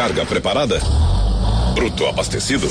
[0.00, 0.80] carga preparada?
[1.74, 2.66] Bruto abastecido?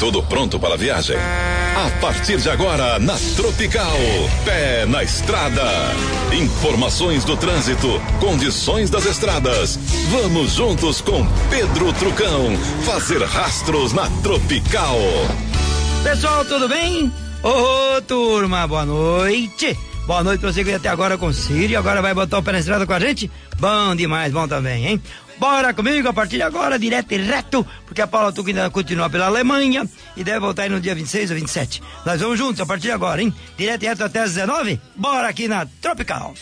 [0.00, 1.14] Tudo pronto para a viagem?
[1.14, 3.98] A partir de agora, na Tropical,
[4.42, 5.62] pé na estrada.
[6.32, 9.78] Informações do trânsito, condições das estradas.
[10.08, 14.96] Vamos juntos com Pedro Trucão, fazer rastros na Tropical.
[16.02, 17.12] Pessoal, tudo bem?
[17.42, 19.76] Ô, turma, boa noite.
[20.06, 21.78] Boa noite pra você que até agora com o Círio.
[21.78, 23.30] Agora vai botar o pé na estrada com a gente?
[23.58, 25.02] Bom demais, bom também, hein?
[25.38, 29.10] Bora comigo a partir de agora, direto e reto, porque a Paula Tuca ainda continua
[29.10, 29.86] pela Alemanha
[30.16, 31.82] e deve voltar aí no dia 26 ou 27.
[32.04, 33.34] Nós vamos juntos a partir de agora, hein?
[33.56, 34.80] Direto e reto até as 19.
[34.96, 36.34] Bora aqui na Tropical.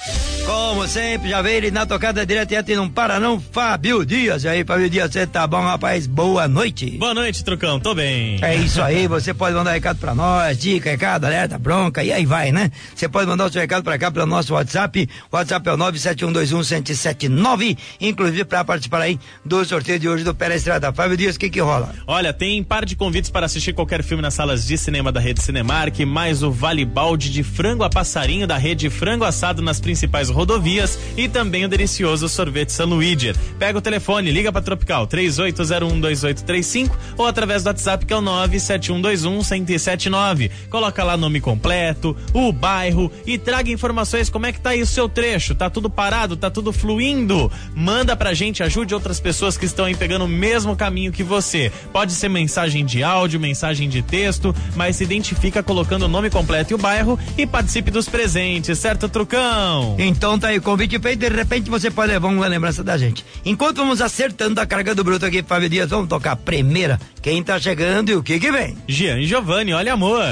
[0.47, 4.45] Como sempre, já veio ele na tocada direto e não para não, Fábio Dias.
[4.45, 6.07] E aí, Fábio Dias, você tá bom, rapaz?
[6.07, 6.99] Boa noite.
[6.99, 8.39] Boa noite, Trucão, tô bem.
[8.43, 12.27] É isso aí, você pode mandar recado pra nós, dica, recado, alerta, bronca, e aí
[12.27, 12.71] vai, né?
[12.95, 15.09] Você pode mandar o seu recado pra cá pelo nosso WhatsApp.
[15.33, 20.51] O WhatsApp é o 97121 inclusive pra participar aí do sorteio de hoje do Pé
[20.51, 20.93] na Estrada.
[20.93, 21.95] Fábio Dias, o que que rola?
[22.07, 25.41] Olha, tem par de convites para assistir qualquer filme nas salas de cinema da rede
[25.41, 30.34] Cinemark, mais o Vale Balde de frango a passarinho da rede Frango Assado nas principais
[30.35, 33.33] rodovias e também o delicioso sorvete San Luigi.
[33.59, 40.51] Pega o telefone, liga para Tropical 38012835 ou através do WhatsApp que é o 971211079.
[40.69, 44.87] Coloca lá nome completo, o bairro e traga informações como é que tá aí o
[44.87, 45.55] seu trecho.
[45.55, 47.51] Tá tudo parado, tá tudo fluindo?
[47.75, 51.71] Manda pra gente, ajude outras pessoas que estão aí pegando o mesmo caminho que você.
[51.93, 56.73] Pode ser mensagem de áudio, mensagem de texto, mas se identifica colocando o nome completo
[56.73, 59.95] e o bairro e participe dos presentes, certo, Trucão?
[59.99, 63.25] Então tá aí, convite feito, de repente você pode levar uma lembrança da gente.
[63.45, 66.99] Enquanto vamos acertando a carga do bruto aqui, Fábio Dias, vamos tocar a primeira.
[67.21, 68.77] Quem tá chegando e o que que vem?
[68.89, 70.23] Jean e Giovanni, olha amor.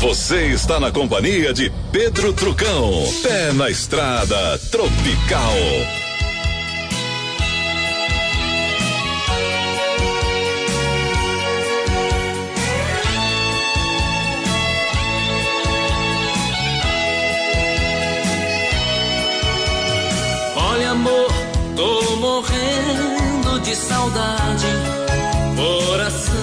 [0.00, 2.90] Você está na companhia de Pedro Trucão,
[3.22, 6.09] pé na estrada Tropical.
[23.70, 24.66] De saudade.
[25.54, 26.34] Coração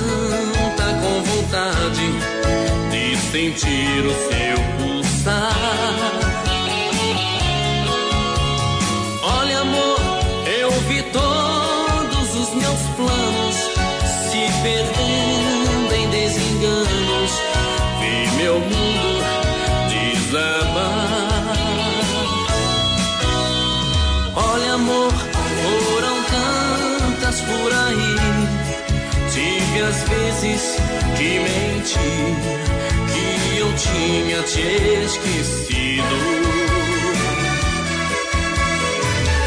[0.78, 2.08] tá com vontade
[2.90, 6.27] de sentir o seu pulsar.
[34.08, 34.62] Tinha te
[35.04, 36.04] esquecido.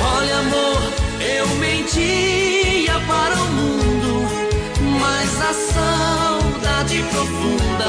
[0.03, 4.29] Olha, amor, eu mentia para o mundo,
[5.01, 7.89] mas a saudade profunda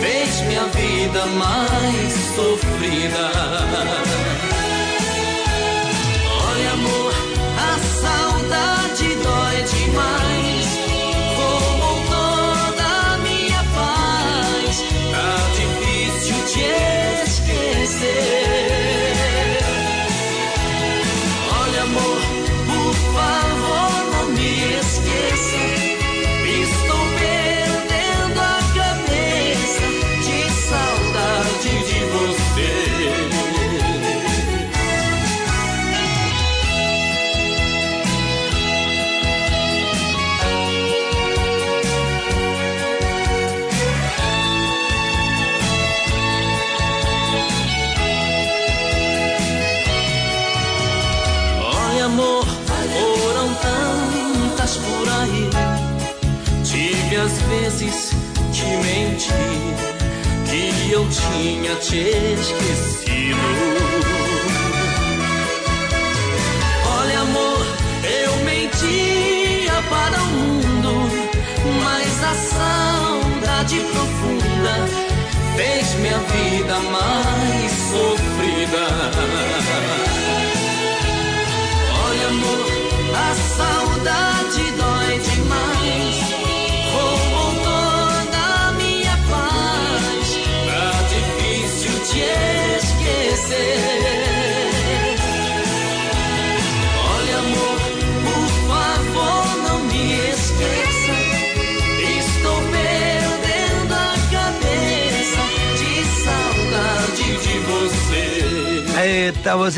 [0.00, 3.30] fez minha vida mais sofrida.
[6.48, 7.05] Olha, amor,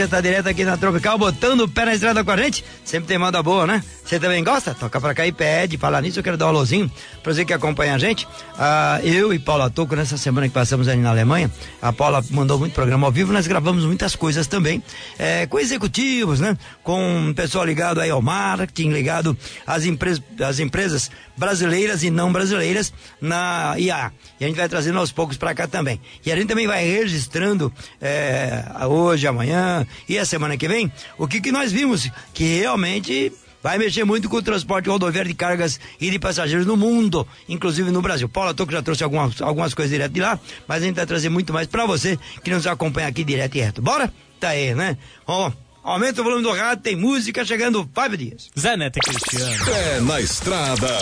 [0.08, 2.64] Tá direto aqui na Tropical, botando o pé na estrada com a gente.
[2.82, 3.84] Sempre tem moda boa, né?
[4.08, 4.74] Você também gosta?
[4.74, 5.76] Toca pra cá e pede.
[5.76, 6.90] Falar nisso, eu quero dar um alôzinho
[7.22, 8.26] pra você que acompanha a gente.
[8.56, 11.52] Ah, eu e Paula Toco, nessa semana que passamos ali na Alemanha,
[11.82, 14.82] a Paula mandou muito programa ao vivo, nós gravamos muitas coisas também,
[15.18, 16.56] é, com executivos, né?
[16.82, 22.90] Com pessoal ligado aí ao marketing, ligado às, empresas, às empresas brasileiras e não brasileiras
[23.20, 24.10] na IA.
[24.40, 26.00] E a gente vai trazendo aos poucos para cá também.
[26.24, 27.70] E a gente também vai registrando
[28.00, 33.30] é, hoje, amanhã e a semana que vem o que, que nós vimos que realmente
[33.62, 37.90] vai mexer muito com o transporte rodoviário de cargas e de passageiros no mundo, inclusive
[37.90, 38.28] no Brasil.
[38.28, 41.28] Paula Toco já trouxe algumas, algumas coisas direto de lá, mas a gente vai trazer
[41.28, 43.82] muito mais para você que nos acompanha aqui direto e reto.
[43.82, 44.12] Bora?
[44.40, 44.96] Tá aí, né?
[45.26, 45.50] Ó.
[45.82, 48.50] Aumenta o volume do rádio, tem música chegando, Fábio Dias.
[48.58, 49.64] Zé Neto e Cristiano.
[49.64, 50.98] Pé na estrada,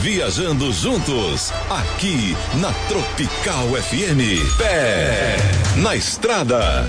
[0.00, 4.56] viajando juntos, aqui na Tropical FM.
[4.56, 5.38] Pé
[5.78, 6.86] na estrada.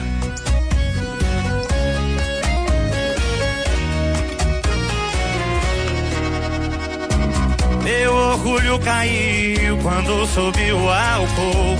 [7.90, 11.76] Meu orgulho caiu quando subiu o álcool.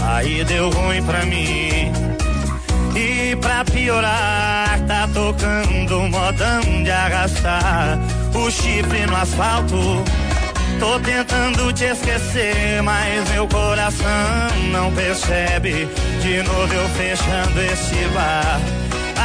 [0.00, 1.92] Aí deu ruim pra mim.
[2.96, 7.98] E pra piorar, tá tocando modão de arrastar
[8.34, 10.02] o chifre no asfalto.
[10.80, 14.08] Tô tentando te esquecer, mas meu coração
[14.72, 15.90] não percebe.
[16.22, 18.58] De novo eu fechando esse bar,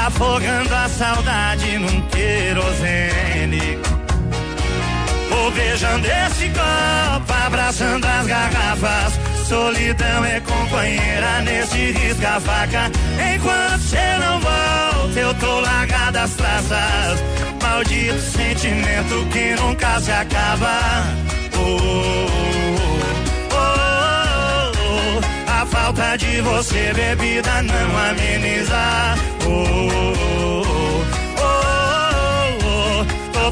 [0.06, 3.97] afogando a saudade num querosene.
[5.30, 9.14] Vou beijando esse copo, abraçando as garrafas.
[9.48, 12.92] Solidão é companheira nesse risca-faca.
[13.34, 17.24] Enquanto cê não volta, eu tô largada as traças.
[17.62, 20.80] Maldito sentimento que nunca se acaba.
[21.56, 22.28] Oh, oh,
[23.52, 25.62] oh, oh.
[25.62, 29.16] A falta de você, bebida, não ameniza.
[29.46, 30.87] Oh, oh, oh, oh.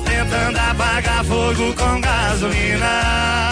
[0.06, 3.46] Tentando apagar fogo com gasolina.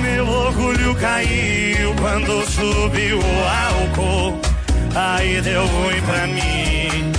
[0.00, 4.40] Meu orgulho caiu quando subiu o álcool.
[4.94, 7.12] Aí deu ruim pra mim.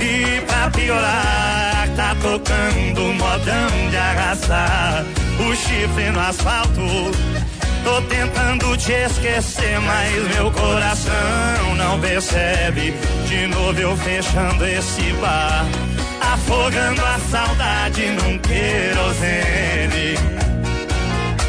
[0.00, 5.04] E pra piorar, tá tocando modão de arrastar
[5.40, 7.37] o chifre no asfalto.
[7.88, 12.92] Tô tentando te esquecer, mas meu coração não percebe.
[13.26, 15.64] De novo eu fechando esse bar,
[16.20, 20.16] afogando a saudade num querosene.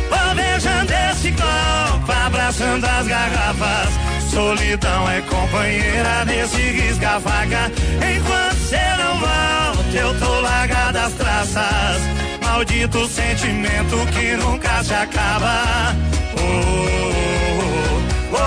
[0.10, 3.90] Vou beijando esse copo, abraçando as garrafas.
[4.32, 7.70] Solidão é companheira nesse risca-faca.
[8.16, 12.02] Enquanto cê não volta, eu tô largada as traças.
[12.42, 16.10] Maldito sentimento que nunca se acaba.
[16.42, 18.38] Oh, oh,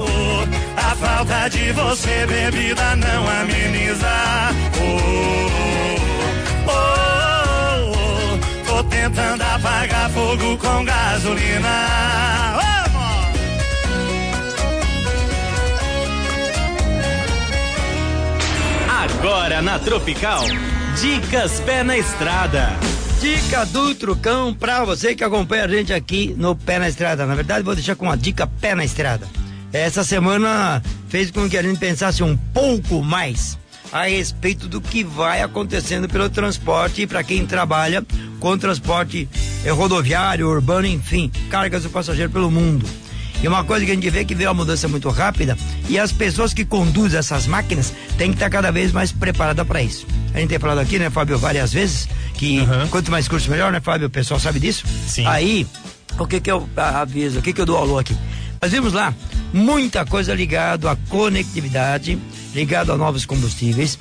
[0.00, 0.46] oh.
[0.76, 4.06] A falta de você, bebida, não ameniza.
[4.80, 5.50] Oh,
[6.68, 8.66] oh, oh.
[8.66, 12.26] Tô tentando apagar fogo com gasolina.
[18.88, 20.44] Agora na Tropical,
[21.00, 22.68] Dicas Pé na Estrada.
[23.20, 27.24] Dica do Trucão pra você que acompanha a gente aqui no Pé na Estrada.
[27.24, 29.26] Na verdade, vou deixar com uma dica Pé na Estrada.
[29.72, 33.58] Essa semana fez com que a gente pensasse um pouco mais
[33.92, 38.04] a respeito do que vai acontecendo pelo transporte e para quem trabalha
[38.38, 39.28] com transporte
[39.64, 42.86] eh, rodoviário, urbano, enfim, cargas do passageiro pelo mundo.
[43.42, 45.56] E uma coisa que a gente vê é que veio uma mudança muito rápida
[45.88, 49.82] e as pessoas que conduzem essas máquinas têm que estar cada vez mais preparadas para
[49.82, 50.06] isso.
[50.34, 52.88] A gente tem falado aqui, né, Fábio, várias vezes, que Uhum.
[52.88, 54.06] quanto mais curso melhor, né, Fábio?
[54.06, 54.84] O pessoal sabe disso?
[55.06, 55.26] Sim.
[55.26, 55.66] Aí,
[56.18, 58.16] o que que eu aviso, o que que eu dou alô aqui?
[58.60, 59.14] Nós vimos lá
[59.52, 62.18] muita coisa ligado à conectividade,
[62.54, 63.98] ligado a novos combustíveis,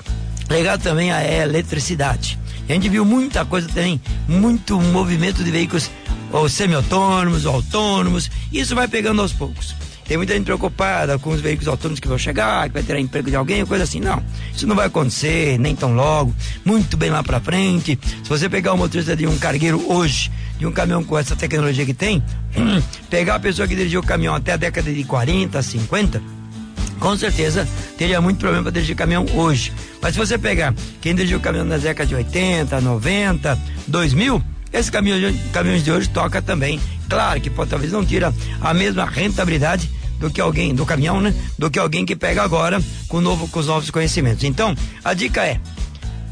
[0.49, 2.39] ligado também à eletricidade.
[2.67, 5.89] A gente viu muita coisa também, muito movimento de veículos
[6.31, 9.75] ou semi-autônomos, ou autônomos, isso vai pegando aos poucos.
[10.07, 13.29] Tem muita gente preocupada com os veículos autônomos que vão chegar, que vai ter emprego
[13.29, 13.99] de alguém, coisa assim.
[13.99, 14.23] Não,
[14.55, 16.33] isso não vai acontecer, nem tão logo,
[16.63, 17.99] muito bem lá pra frente.
[18.23, 21.85] Se você pegar o motorista de um cargueiro hoje, de um caminhão com essa tecnologia
[21.85, 22.23] que tem,
[23.09, 26.21] pegar a pessoa que dirigiu o caminhão até a década de 40, 50,
[26.99, 29.73] com certeza teria muito problema para dirigir caminhão hoje.
[30.01, 35.19] Mas se você pegar quem dirigiu caminhão nas décadas de 80, 90, 2000, esse caminhão
[35.19, 36.79] de, caminhões de hoje toca também.
[37.09, 41.33] Claro que pode, talvez não tira a mesma rentabilidade do que alguém do caminhão, né?
[41.57, 44.43] Do que alguém que pega agora com, novo, com os novos conhecimentos.
[44.43, 45.59] Então, a dica é: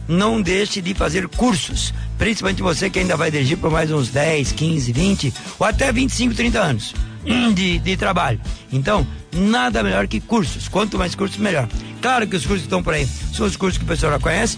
[0.08, 4.54] não deixe de fazer cursos Principalmente você que ainda vai dirigir por mais uns 10,
[4.54, 6.94] 15, 20 ou até 25, 30 anos
[7.54, 8.40] de, de trabalho.
[8.72, 10.68] Então, nada melhor que cursos.
[10.68, 11.68] Quanto mais cursos, melhor.
[12.02, 14.20] Claro que os cursos que estão por aí são os cursos que o pessoal já
[14.20, 14.58] conhece,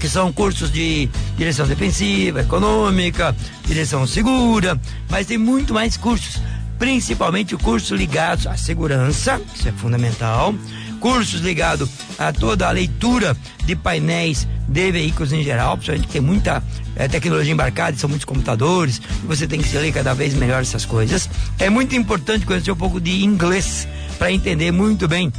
[0.00, 3.34] que são cursos de direção defensiva, econômica,
[3.66, 4.78] direção segura,
[5.08, 6.42] mas tem muito mais cursos,
[6.82, 10.52] principalmente cursos ligados à segurança, isso é fundamental,
[10.98, 16.60] cursos ligados a toda a leitura de painéis de veículos em geral, principalmente tem muita
[16.96, 20.84] é, tecnologia embarcada, são muitos computadores, você tem que se ler cada vez melhor essas
[20.84, 21.30] coisas.
[21.56, 23.86] É muito importante conhecer um pouco de inglês
[24.18, 25.32] para entender muito bem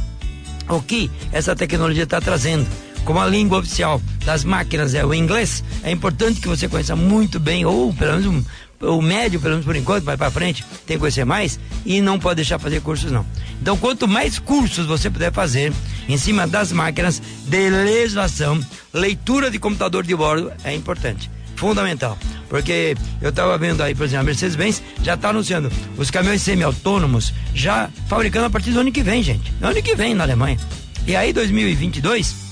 [0.66, 2.66] o que essa tecnologia está trazendo.
[3.04, 7.38] Como a língua oficial das máquinas é o inglês, é importante que você conheça muito
[7.38, 8.42] bem, ou pelo menos um,
[8.84, 12.18] o médio, pelo menos por enquanto, vai para frente, tem que conhecer mais e não
[12.18, 13.24] pode deixar fazer cursos não.
[13.60, 15.72] Então, quanto mais cursos você puder fazer
[16.08, 18.60] em cima das máquinas de legislação,
[18.92, 22.18] leitura de computador de bordo é importante, fundamental.
[22.48, 27.32] Porque eu estava vendo aí, por exemplo, a Mercedes-Benz já está anunciando os caminhões semi-autônomos
[27.54, 29.52] já fabricando a partir do ano que vem, gente.
[29.60, 30.58] No ano que vem na Alemanha.
[31.06, 32.44] E aí, 2022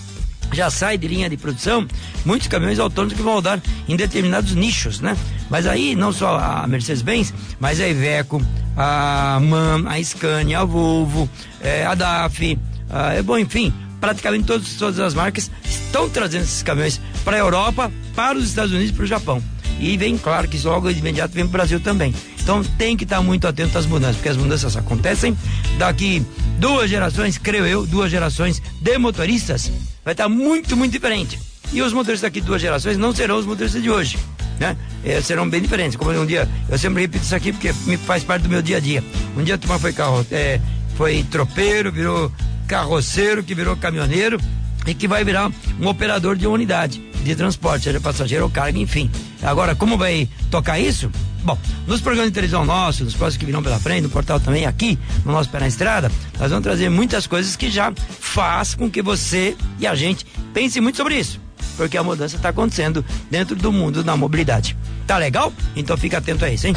[0.52, 1.86] já sai de linha de produção
[2.24, 5.16] muitos caminhões autônomos que vão rodar em determinados nichos, né?
[5.50, 8.40] Mas aí não só a Mercedes-Benz, mas a Iveco,
[8.76, 11.28] a MAN, a Scania, a Volvo,
[11.60, 16.62] é, a DAF, a, é bom, enfim, praticamente todos, todas as marcas estão trazendo esses
[16.62, 19.42] caminhões para a Europa, para os Estados Unidos e para o Japão.
[19.78, 22.14] E vem, claro, que logo de imediato vem para o Brasil também.
[22.40, 25.36] Então tem que estar tá muito atento às mudanças, porque as mudanças acontecem
[25.78, 26.24] daqui
[26.58, 29.70] duas gerações, creio eu, duas gerações de motoristas,
[30.04, 31.38] vai estar tá muito, muito diferente.
[31.72, 34.18] E os motoristas daqui de duas gerações não serão os motoristas de hoje.
[34.60, 34.76] Né?
[35.04, 35.96] É, serão bem diferentes.
[35.96, 38.76] Como um dia, eu sempre repito isso aqui porque me faz parte do meu dia
[38.76, 39.02] a dia.
[39.36, 40.60] Um dia a turma foi carro, é,
[40.96, 42.30] foi tropeiro, virou
[42.68, 44.38] carroceiro, que virou caminhoneiro
[44.86, 49.10] e que vai virar um operador de unidade de transporte, seja passageiro ou carga, enfim.
[49.42, 51.10] Agora, como vai tocar isso?
[51.44, 54.64] Bom, nos programas de televisão nossos, nos próximos que virão pela frente, no portal também,
[54.64, 58.88] aqui, no nosso Pé na Estrada, nós vamos trazer muitas coisas que já faz com
[58.88, 61.40] que você e a gente pense muito sobre isso.
[61.76, 64.76] Porque a mudança está acontecendo dentro do mundo da mobilidade.
[65.06, 65.52] Tá legal?
[65.74, 66.74] Então fica atento a isso, hein?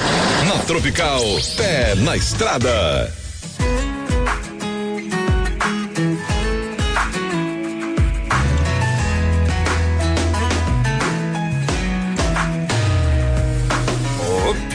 [0.48, 1.22] Na Tropical,
[1.57, 3.13] Pé na Estrada.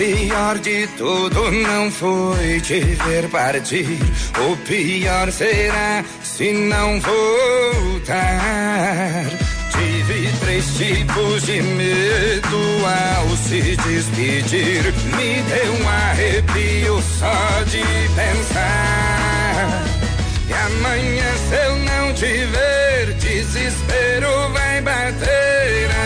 [0.00, 3.98] Pior de tudo não foi te ver partir.
[4.38, 8.16] O pior será se não voltar.
[9.70, 14.94] Tive três tipos de medo ao se despedir.
[15.16, 19.84] Me deu um arrepio só de pensar.
[20.48, 25.99] E amanhã, se eu não te ver, desespero vai bater.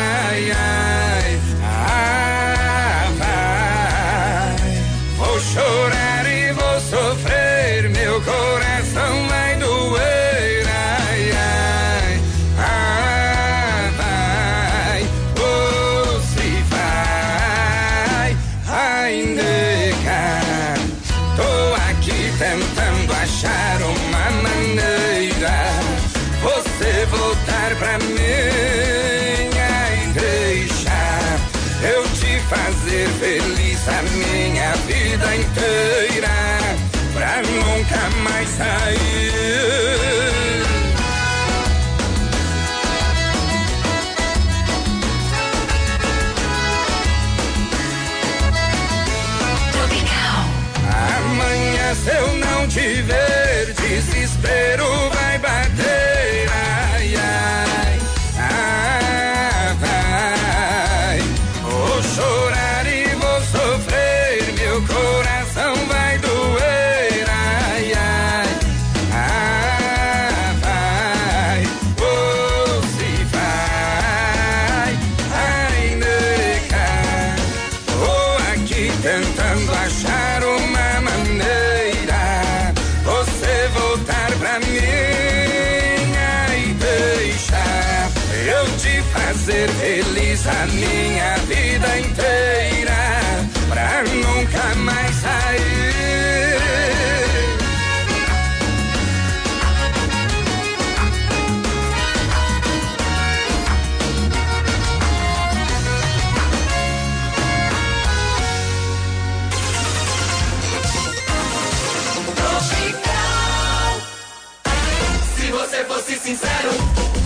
[116.25, 116.71] sincero.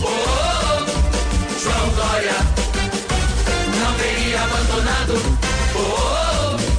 [0.02, 2.34] Oh, oh, oh, João Dória
[3.78, 5.14] não teria abandonado.
[5.76, 6.76] Oh, oh, oh.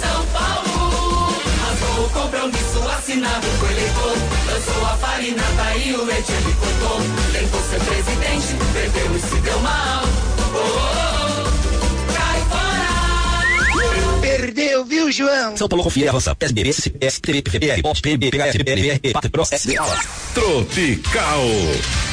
[0.00, 4.16] São Paulo rasgou o compromisso assinado com o eleitor.
[4.46, 6.98] Lançou a farinata tá e o leite ele cortou.
[7.30, 10.02] Tentou ser presidente, perdeu e se deu mal.
[10.02, 11.21] Oh, oh, oh.
[14.72, 15.54] Perdeu, viu, João?
[15.54, 16.34] São Paulo confia avança.
[16.40, 19.84] SBB, STV, PVR, POP, PMB, PHF, BR, Pátria Pro, SDA.
[20.32, 21.42] Tropical.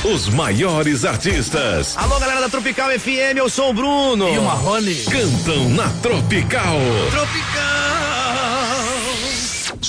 [0.03, 4.27] Os maiores artistas Alô, galera da Tropical FM, eu sou o Bruno.
[4.27, 4.95] E o Marrone.
[5.05, 6.79] cantam na Tropical.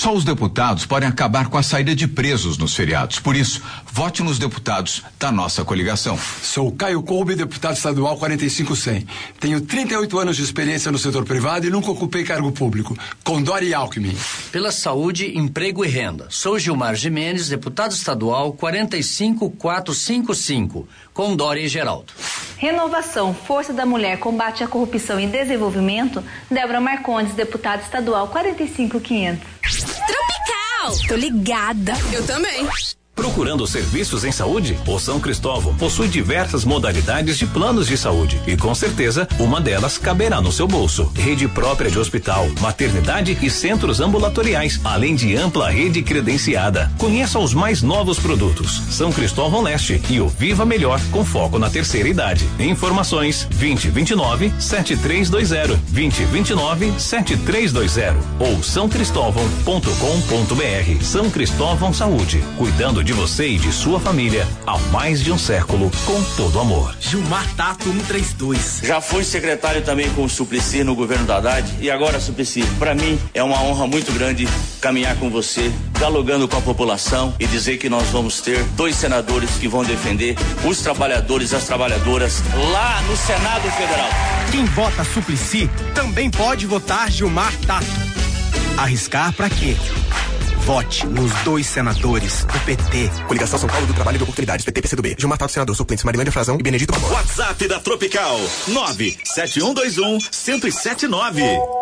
[0.01, 3.19] Só os deputados podem acabar com a saída de presos nos feriados.
[3.19, 3.61] Por isso,
[3.93, 6.17] vote nos deputados da nossa coligação.
[6.41, 9.05] Sou Caio Colbe, deputado estadual 45100.
[9.39, 12.97] Tenho 38 anos de experiência no setor privado e nunca ocupei cargo público.
[13.23, 14.17] Condore e Alckmin.
[14.51, 16.25] Pela saúde, emprego e renda.
[16.31, 20.87] Sou Gilmar Jimenez, deputado estadual 45455.
[21.13, 22.13] Condore e Geraldo.
[22.57, 29.41] Renovação, Força da Mulher, Combate à Corrupção e Desenvolvimento, Débora Marcondes, deputada estadual 45500.
[29.81, 31.07] Tropical!
[31.07, 31.93] Tô ligada.
[32.13, 32.67] Eu também.
[33.15, 34.77] Procurando serviços em saúde?
[34.87, 39.97] O São Cristóvão possui diversas modalidades de planos de saúde e com certeza uma delas
[39.97, 41.11] caberá no seu bolso.
[41.15, 46.91] Rede própria de hospital, maternidade e centros ambulatoriais, além de ampla rede credenciada.
[46.97, 48.81] Conheça os mais novos produtos.
[48.89, 52.47] São Cristóvão Leste e o Viva Melhor com foco na terceira idade.
[52.59, 61.03] Informações 2029 7320 2029 7320 ou sãocristóvão.com.br.
[61.03, 65.91] São Cristóvão Saúde, cuidando de você e de sua família há mais de um século
[66.05, 66.95] com todo amor.
[66.99, 68.81] Gilmar Tato 132.
[68.83, 72.63] Já fui secretário também com o Suplicy no governo da Haddad e agora Suplicy.
[72.77, 74.47] Para mim é uma honra muito grande
[74.79, 79.51] caminhar com você, dialogando com a população e dizer que nós vamos ter dois senadores
[79.51, 84.09] que vão defender os trabalhadores e as trabalhadoras lá no Senado Federal.
[84.51, 87.85] Quem vota Suplicy também pode votar Gilmar Tato.
[88.77, 89.75] Arriscar pra quê?
[90.65, 93.09] Vote nos dois senadores do PT.
[93.27, 95.15] Coligação São Paulo do Trabalho e de Oportunidades, PT, PCdoB.
[95.17, 97.11] Gilmar Tato, senador, suplentes Marilândia Frazão e Benedito Amor.
[97.11, 101.80] WhatsApp da Tropical 97121 1079.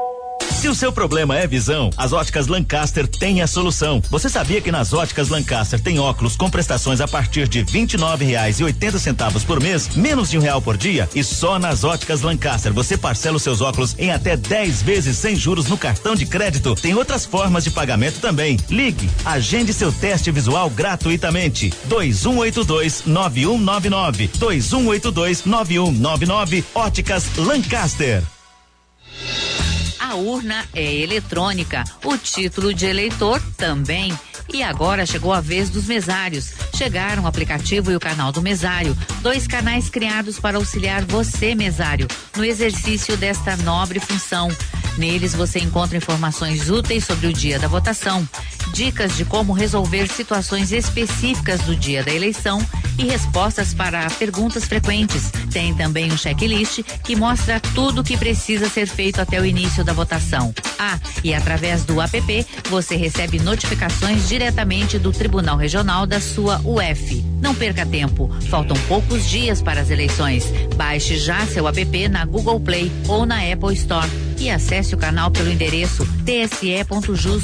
[0.60, 4.02] Se o seu problema é visão, as óticas Lancaster têm a solução.
[4.10, 9.46] Você sabia que nas óticas Lancaster tem óculos com prestações a partir de R$ 29,80
[9.46, 11.08] por mês, menos de um real por dia?
[11.16, 15.34] E só nas óticas Lancaster você parcela os seus óculos em até 10 vezes sem
[15.34, 16.76] juros no cartão de crédito.
[16.76, 18.58] Tem outras formas de pagamento também.
[18.70, 21.74] Ligue, agende seu teste visual gratuitamente.
[21.86, 28.22] 2182 9199 2182 9199 Óticas Lancaster.
[30.00, 34.18] A urna é eletrônica, o título de eleitor também.
[34.52, 36.54] E agora chegou a vez dos mesários.
[36.76, 42.08] Chegaram o aplicativo e o canal do mesário, dois canais criados para auxiliar você, mesário,
[42.36, 44.50] no exercício desta nobre função.
[44.98, 48.28] Neles você encontra informações úteis sobre o dia da votação,
[48.74, 52.66] dicas de como resolver situações específicas do dia da eleição
[52.98, 55.32] e respostas para perguntas frequentes.
[55.52, 59.84] Tem também um checklist que mostra tudo o que precisa ser feito até o início
[59.84, 60.54] da votação.
[60.78, 67.24] Ah, e através do app você recebe notificações diretamente do Tribunal Regional da sua UF.
[67.42, 70.46] Não perca tempo, faltam poucos dias para as eleições.
[70.76, 75.30] Baixe já seu app na Google Play ou na Apple Store e acesse o canal
[75.30, 77.44] pelo endereço tse.jus.br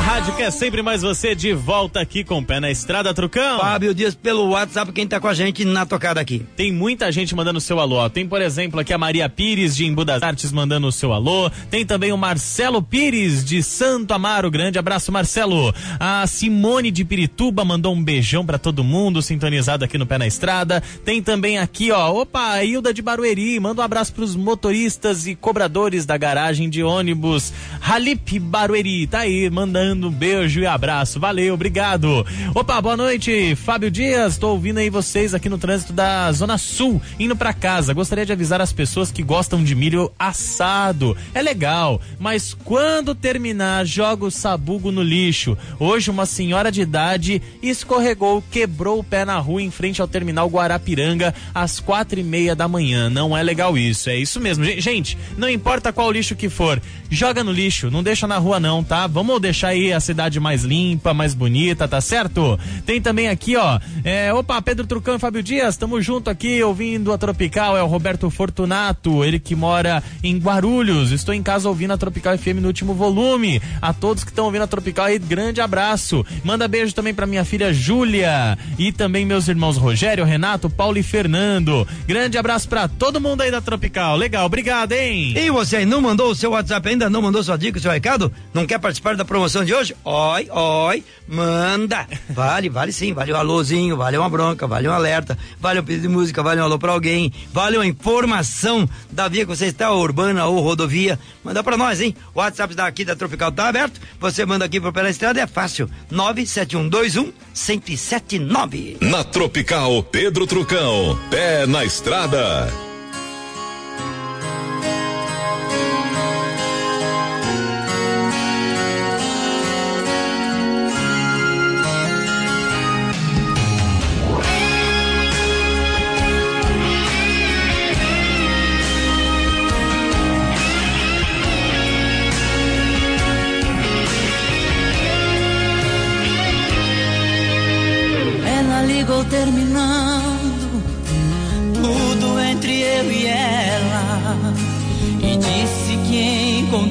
[0.00, 3.58] A rádio quer sempre mais você de volta aqui com o pé na estrada, Trucão.
[3.58, 6.42] Fábio Dias pelo WhatsApp, quem tá com a gente na tocada aqui.
[6.56, 8.08] Tem muita gente mandando seu alô.
[8.08, 11.50] Tem, por exemplo, aqui a Maria Pires de Embu das Artes mandando o seu alô.
[11.70, 14.50] Tem também o Marcelo Pires de Santo Amaro.
[14.50, 15.70] Grande abraço, Marcelo.
[16.00, 20.26] A Simone de Pirituba mandou um beijão pra todo mundo sintonizado aqui no Pé na
[20.26, 20.82] Estrada.
[21.04, 23.60] Tem também aqui, ó, opa, a Hilda de Barueri.
[23.60, 27.52] Manda um abraço pros motoristas e cobradores da garagem de ônibus.
[27.82, 31.18] Halip Barueri, tá aí, mandando um beijo e abraço.
[31.18, 32.24] Valeu, obrigado.
[32.54, 34.38] Opa, boa noite, Fábio Dias.
[34.38, 37.92] Tô ouvindo aí vocês aqui no trânsito da Zona Sul, indo pra casa.
[37.92, 41.16] Gostaria de avisar as pessoas que gostam de milho assado.
[41.34, 45.56] É legal, mas quando terminar, joga o sabugo no lixo.
[45.78, 50.48] Hoje, uma senhora de idade escorregou, quebrou o pé na rua em frente ao terminal
[50.48, 53.10] Guarapiranga às quatro e meia da manhã.
[53.10, 54.64] Não é legal isso, é isso mesmo.
[54.64, 58.84] Gente, não importa qual lixo que for, joga no lixo, não deixa na rua não,
[58.84, 59.06] tá?
[59.06, 62.58] Vamos deixar aí a a cidade mais limpa, mais bonita, tá certo?
[62.86, 67.12] Tem também aqui, ó, é, opa, Pedro Trucão e Fábio Dias, estamos junto aqui ouvindo
[67.12, 71.12] a Tropical, é o Roberto Fortunato, ele que mora em Guarulhos.
[71.12, 73.60] Estou em casa ouvindo a Tropical FM no último volume.
[73.82, 76.24] A todos que estão ouvindo a Tropical aí, grande abraço.
[76.42, 81.02] Manda beijo também para minha filha Júlia e também meus irmãos Rogério, Renato, Paulo e
[81.02, 81.86] Fernando.
[82.06, 84.16] Grande abraço para todo mundo aí da Tropical.
[84.16, 85.34] Legal, obrigado, hein?
[85.36, 87.10] E você aí não mandou o seu WhatsApp ainda?
[87.10, 88.32] Não mandou sua dica, seu recado?
[88.54, 89.94] Não quer participar da promoção de hoje?
[90.04, 92.06] Oi, oi, manda.
[92.30, 93.12] Vale, vale sim.
[93.12, 96.60] Vale um alôzinho, vale uma bronca, vale um alerta, vale um pedido de música, vale
[96.60, 101.18] um alô pra alguém, vale uma informação da via que você está, urbana ou rodovia.
[101.44, 102.14] Manda pra nós, hein?
[102.34, 104.00] O WhatsApp daqui da Tropical tá aberto.
[104.18, 105.88] Você manda aqui pro Pela Estrada, é fácil.
[106.10, 108.98] 97121 1079.
[109.00, 112.89] Na Tropical Pedro Trucão, pé na estrada.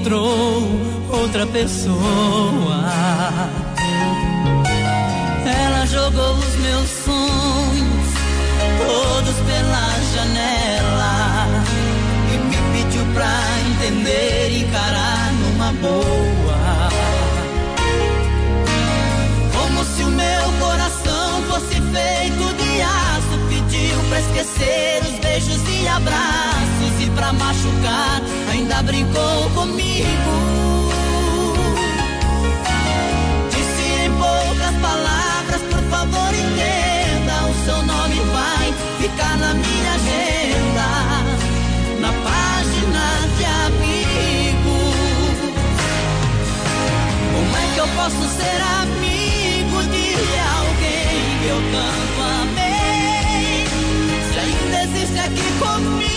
[0.09, 0.67] Encontrou
[1.11, 1.99] outra pessoa.
[5.45, 8.09] Ela jogou os meus sonhos
[8.79, 11.45] todos pela janela
[12.33, 13.31] e me pediu pra
[13.69, 16.89] entender e encarar numa boa.
[19.53, 23.19] Como se o meu coração fosse feito de aço.
[23.47, 26.58] Pediu pra esquecer os beijos e abraços.
[27.33, 30.89] Machucar, ainda brincou comigo.
[33.51, 37.45] Disse em poucas palavras: Por favor, entenda.
[37.45, 40.87] O seu nome vai ficar na minha agenda.
[42.01, 45.37] Na página de amigos.
[47.31, 50.15] Como é que eu posso ser amigo de
[50.57, 53.67] alguém que eu tanto amei?
[54.33, 56.08] Se ainda existe aqui comigo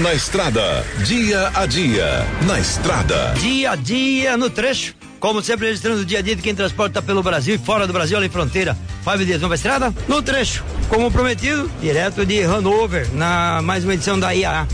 [0.00, 3.34] na estrada, dia a dia, na estrada.
[3.38, 4.94] Dia a dia no trecho.
[5.18, 7.92] Como sempre, registrando o dia a dia de quem transporta pelo Brasil e fora do
[7.92, 8.74] Brasil, além fronteira.
[9.02, 9.94] Fábio Dias, nova estrada?
[10.08, 10.64] No trecho.
[10.88, 14.66] Como prometido, direto de Hanover, na mais uma edição da IAA.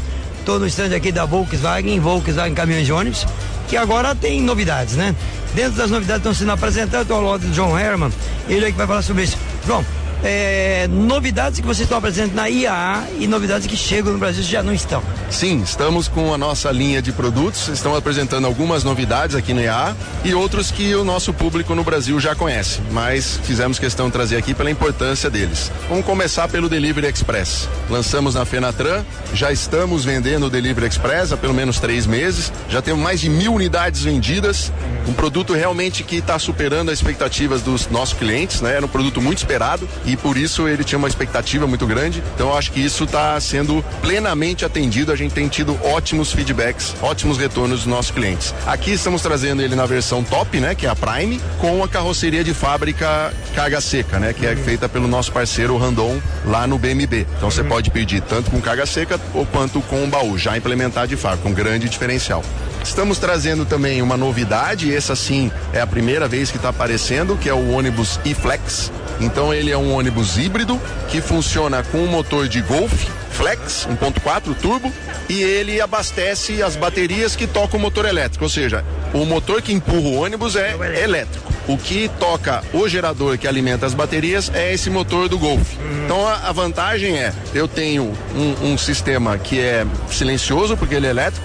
[0.45, 3.27] Tô no stand aqui da Volkswagen, Volkswagen Caminhões de Ônibus,
[3.69, 5.13] que agora tem novidades, né?
[5.57, 8.13] Dentro das novidades estão sendo apresentadas ao lado do John Herman,
[8.49, 9.37] ele é que vai falar sobre isso.
[9.67, 9.85] João,
[10.23, 14.63] é, novidades que vocês estão apresentando na IAA e novidades que chegam no Brasil já
[14.63, 15.03] não estão.
[15.31, 19.97] Sim, estamos com a nossa linha de produtos, estamos apresentando algumas novidades aqui no IAA
[20.25, 24.37] e outros que o nosso público no Brasil já conhece, mas fizemos questão de trazer
[24.37, 25.71] aqui pela importância deles.
[25.89, 27.69] Vamos começar pelo Delivery Express.
[27.91, 32.81] Lançamos na Fenatran, já estamos vendendo o Delivery Express há pelo menos três meses, já
[32.81, 34.73] temos mais de mil unidades vendidas,
[35.09, 38.75] um produto realmente que está superando as expectativas dos nossos clientes, né?
[38.77, 42.23] Era um produto muito esperado e por isso ele tinha uma expectativa muito grande.
[42.35, 45.13] Então eu acho que isso está sendo plenamente atendido.
[45.13, 48.55] A gente tem tido ótimos feedbacks, ótimos retornos dos nossos clientes.
[48.67, 50.75] Aqui estamos trazendo ele na versão top, né?
[50.75, 54.33] Que é a Prime, com a carroceria de fábrica carga seca, né?
[54.33, 57.27] Que é feita pelo nosso parceiro Randon lá no BMB.
[57.37, 61.09] Então você pode pedir tanto com carga seca ou quanto com um baú, já implementado
[61.09, 62.43] de fábrica, um grande diferencial.
[62.83, 67.49] Estamos trazendo também uma novidade, essa sim é a primeira vez que está aparecendo, que
[67.49, 68.93] é o ônibus e-Flex.
[69.21, 72.93] Então ele é um ônibus híbrido que funciona com um motor de Golf
[73.37, 74.91] Flex 1.4 turbo
[75.29, 79.75] e ele abastece as baterias que tocam o motor elétrico, ou seja, o motor que
[79.75, 81.53] empurra o ônibus é elétrico.
[81.69, 85.75] O que toca o gerador que alimenta as baterias é esse motor do Golf.
[86.05, 91.07] Então a, a vantagem é, eu tenho um, um sistema que é silencioso porque ele
[91.07, 91.45] é elétrico,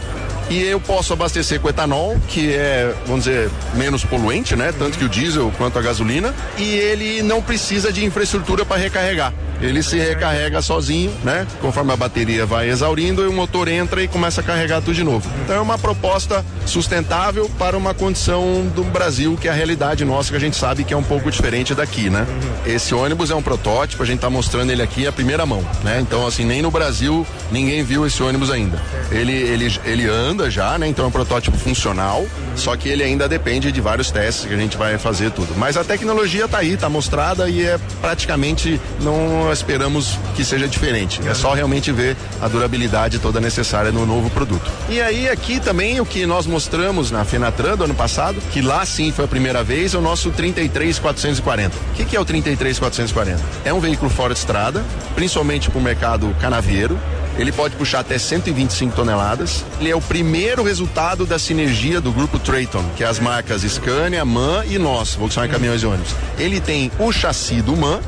[0.52, 4.74] e eu posso abastecer com etanol, que é, vamos dizer, menos poluente, né?
[4.78, 9.34] Tanto que o diesel quanto a gasolina, e ele não precisa de infraestrutura para recarregar.
[9.62, 11.45] Ele se recarrega sozinho, né?
[11.62, 15.04] Conforme a bateria vai exaurindo, e o motor entra e começa a carregar tudo de
[15.04, 15.30] novo.
[15.43, 20.32] Então é uma proposta sustentável para uma condição do Brasil, que é a realidade nossa,
[20.32, 22.26] que a gente sabe que é um pouco diferente daqui, né?
[22.65, 26.00] Esse ônibus é um protótipo, a gente está mostrando ele aqui a primeira mão, né?
[26.02, 28.82] Então, assim, nem no Brasil ninguém viu esse ônibus ainda.
[29.12, 30.88] Ele, ele, ele anda já, né?
[30.88, 34.58] Então é um protótipo funcional, só que ele ainda depende de vários testes que a
[34.58, 35.54] gente vai fazer tudo.
[35.58, 41.22] Mas a tecnologia tá aí, tá mostrada e é praticamente não esperamos que seja diferente.
[41.28, 44.70] É só realmente ver a durabilidade toda necessária no novo produto.
[44.90, 48.86] E aí aqui também o que nós mostramos na Fenatran do ano passado, que lá
[48.86, 51.76] sim foi a primeira vez, é o nosso 33440.
[51.76, 53.40] O que, que é o 33440?
[53.66, 54.84] É um veículo fora de estrada,
[55.16, 57.00] principalmente para o mercado canavieiro.
[57.38, 59.66] Ele pode puxar até 125 toneladas.
[59.80, 64.26] Ele é o primeiro resultado da sinergia do grupo Trayton, que é as marcas Scania,
[64.26, 66.14] MAN e nós, Volkswagen Caminhões e Ônibus.
[66.38, 68.02] Ele tem o chassi do MAN,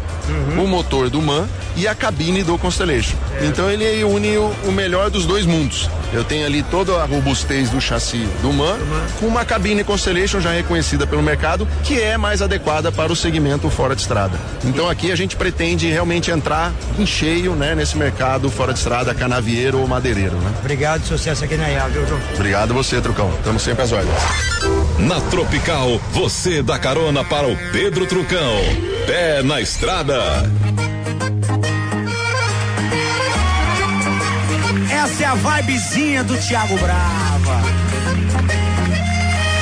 [0.57, 3.15] o motor do MAN e a cabine do Constellation.
[3.41, 5.89] Então ele une o, o melhor dos dois mundos.
[6.12, 8.77] Eu tenho ali toda a robustez do chassi do MAN,
[9.19, 13.69] com uma cabine Constellation já reconhecida pelo mercado, que é mais adequada para o segmento
[13.69, 14.38] fora de estrada.
[14.63, 19.13] Então aqui a gente pretende realmente entrar em cheio, né, nesse mercado fora de estrada,
[19.13, 20.53] canavieiro ou madeireiro, né?
[20.59, 22.19] Obrigado, sucesso aqui na IA, viu, João?
[22.36, 23.31] Obrigado você, Trucão.
[23.39, 24.13] Estamos sempre às ordens.
[24.99, 28.56] Na Tropical, você dá carona para o Pedro Trucão.
[29.06, 30.15] Pé na estrada.
[34.91, 37.62] Essa é a vibezinha do Thiago Brava.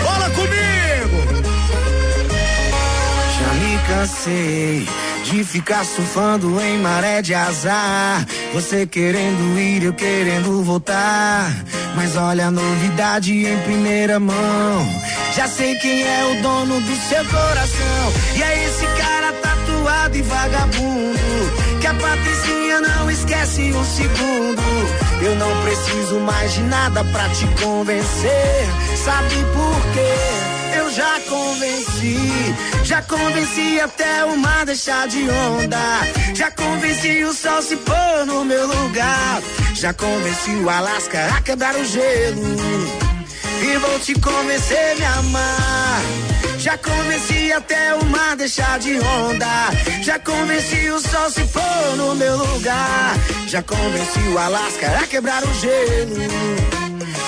[0.03, 1.43] Bola comigo!
[3.39, 4.87] Já me cansei
[5.23, 8.25] de ficar surfando em maré de azar.
[8.53, 11.49] Você querendo ir, eu querendo voltar.
[11.95, 15.01] Mas olha a novidade em primeira mão.
[15.35, 18.13] Já sei quem é o dono do seu coração.
[18.35, 21.19] E é esse cara tatuado e vagabundo.
[21.79, 24.61] Que a Patricinha não esquece um segundo.
[25.21, 28.67] Eu não preciso mais de nada pra te convencer.
[28.97, 30.40] Sabe por quê?
[30.75, 32.17] Eu já convenci,
[32.83, 35.77] já convenci até o mar deixar de onda.
[36.33, 39.41] Já convenci o sol se pôr no meu lugar.
[39.73, 42.55] Já convenci o Alasca a quebrar o gelo.
[43.61, 46.01] E vou te convencer a me amar.
[46.57, 49.71] Já convenci até o mar deixar de onda.
[50.03, 53.15] Já convenci o sol se pôr no meu lugar.
[53.47, 56.17] Já convenci o Alasca a quebrar o gelo.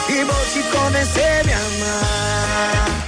[0.09, 3.02] E vou te convencer a me amar.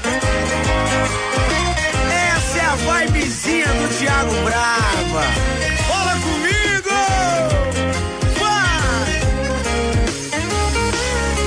[3.07, 5.25] Vibezinha do Thiago Brava.
[5.87, 6.89] Bola comigo!
[8.39, 9.19] Vai!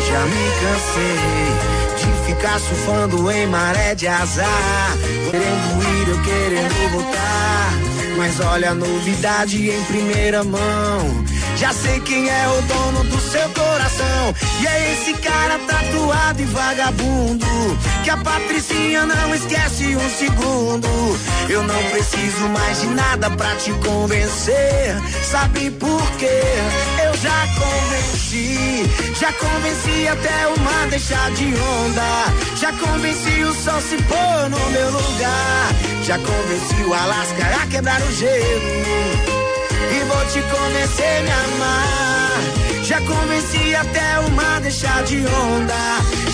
[0.09, 1.17] Já me cansei
[1.97, 4.97] de ficar surfando em maré de azar.
[5.31, 7.73] Querendo ir, eu querendo voltar.
[8.17, 11.25] Mas olha a novidade em primeira mão.
[11.59, 14.35] Já sei quem é o dono do seu coração.
[14.61, 17.47] E é esse cara tatuado e vagabundo.
[18.05, 20.89] Que a Patricinha não esquece um segundo.
[21.49, 24.97] Eu não preciso mais de nada pra te convencer.
[25.29, 26.43] Sabe por quê?
[27.05, 28.85] Eu já convenci.
[29.19, 32.57] Já convenci até o mar deixar de onda.
[32.57, 35.75] Já convenci o sol se pôr no meu lugar.
[36.05, 39.38] Já convenci o Alasca a quebrar o gelo.
[39.91, 42.09] E vou te convencer a me amar.
[42.85, 45.75] Já convenci até o mar deixar de onda.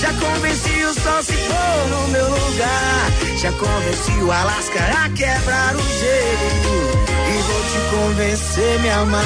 [0.00, 3.10] Já convenci o sol se pôr no meu lugar.
[3.40, 7.04] Já convenci o Alasca a quebrar o gelo.
[7.28, 9.24] E vou te convencer a me amar.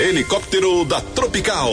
[0.00, 1.70] Helicóptero da Tropical.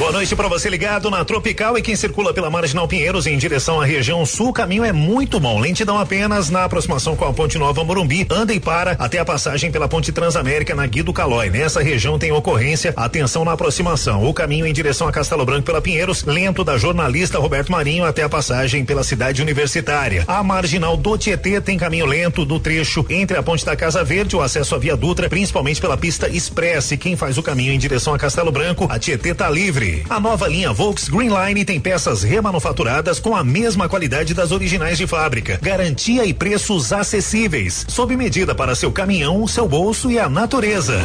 [0.00, 3.78] Boa noite para você ligado na Tropical e quem circula pela Marginal Pinheiros em direção
[3.82, 5.60] à região sul, o caminho é muito bom.
[5.60, 8.26] Lentidão apenas na aproximação com a Ponte Nova Morumbi.
[8.30, 11.50] Anda e para até a passagem pela Ponte Transamérica na Guido Calói.
[11.50, 14.24] Nessa região tem ocorrência, atenção na aproximação.
[14.24, 18.22] O caminho em direção a Castelo Branco pela Pinheiros, lento da jornalista Roberto Marinho até
[18.22, 20.24] a passagem pela cidade universitária.
[20.26, 24.34] A Marginal do Tietê tem caminho lento do trecho entre a Ponte da Casa Verde,
[24.34, 26.94] o acesso à Via Dutra, principalmente pela pista Express.
[26.98, 29.89] Quem faz o caminho em direção a Castelo Branco, a Tietê tá livre.
[30.08, 35.06] A nova linha Volks Greenline tem peças remanufaturadas com a mesma qualidade das originais de
[35.06, 35.58] fábrica.
[35.62, 37.84] Garantia e preços acessíveis.
[37.88, 41.00] Sob medida para seu caminhão, seu bolso e a natureza.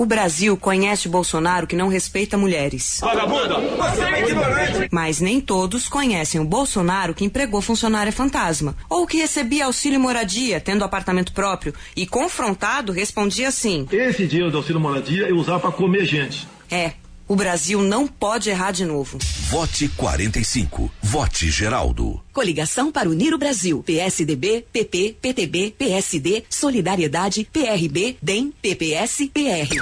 [0.00, 3.00] O Brasil conhece o Bolsonaro que não respeita mulheres.
[3.02, 3.60] Vagabunda!
[3.60, 4.88] Você é ignorante!
[4.90, 8.74] Mas nem todos conhecem o Bolsonaro que empregou funcionária fantasma.
[8.88, 14.56] Ou que recebia auxílio moradia, tendo apartamento próprio, e confrontado respondia assim: Esse dinheiro do
[14.56, 16.48] auxílio moradia eu usava para comer gente.
[16.70, 16.92] É,
[17.30, 19.16] o Brasil não pode errar de novo.
[19.50, 20.90] Vote 45.
[21.00, 22.20] Vote Geraldo.
[22.32, 23.84] Coligação para unir o Brasil.
[23.84, 29.72] PSDB, PP, PTB, PSD, Solidariedade, PRB, DEM, PPS, PR.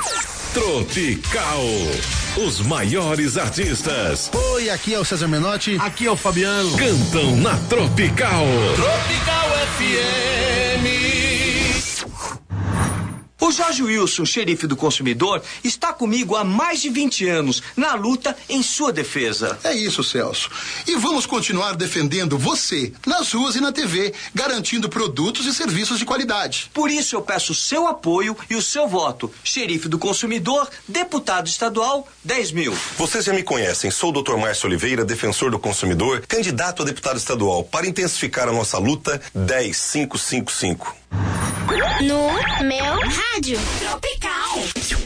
[0.53, 1.65] Tropical.
[2.47, 5.79] Os maiores artistas Oi, aqui é o César Menotti.
[5.81, 6.77] Aqui é o Fabiano.
[6.77, 8.45] cantam na Tropical.
[8.77, 10.98] Tropical FM.
[13.41, 18.37] O Jorge Wilson, xerife do consumidor, está comigo há mais de 20 anos na luta
[18.49, 19.57] em sua defesa.
[19.63, 20.51] É isso, Celso.
[20.87, 26.05] E vamos continuar defendendo você nas ruas e na TV, garantindo produtos e serviços de
[26.05, 26.69] qualidade.
[26.75, 29.33] Por isso eu peço o seu apoio e o seu voto.
[29.45, 32.77] Xerife do consumidor, deputado estadual, 10 mil.
[32.97, 34.37] Vocês já me conhecem, sou o Dr.
[34.37, 37.63] Márcio Oliveira, defensor do consumidor, candidato a deputado estadual.
[37.63, 40.97] Para intensificar a nossa luta, 10555.
[42.01, 42.33] No
[42.67, 43.59] meu rádio.
[43.79, 44.38] Tropical.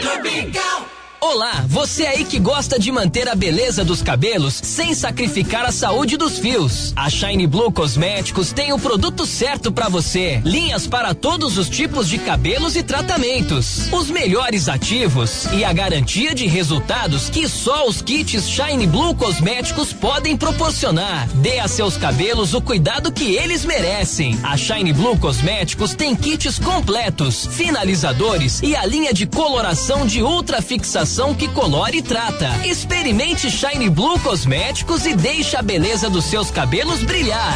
[1.23, 6.17] Olá, você aí que gosta de manter a beleza dos cabelos sem sacrificar a saúde
[6.17, 6.93] dos fios.
[6.95, 10.41] A Shine Blue Cosméticos tem o produto certo para você.
[10.43, 13.87] Linhas para todos os tipos de cabelos e tratamentos.
[13.93, 19.93] Os melhores ativos e a garantia de resultados que só os kits Shine Blue Cosméticos
[19.93, 21.27] podem proporcionar.
[21.35, 24.39] Dê a seus cabelos o cuidado que eles merecem.
[24.41, 30.63] A Shine Blue Cosméticos tem kits completos, finalizadores e a linha de coloração de ultra
[30.63, 32.47] fixação que colore e trata.
[32.65, 37.53] Experimente Shine Blue Cosméticos e deixe a beleza dos seus cabelos brilhar.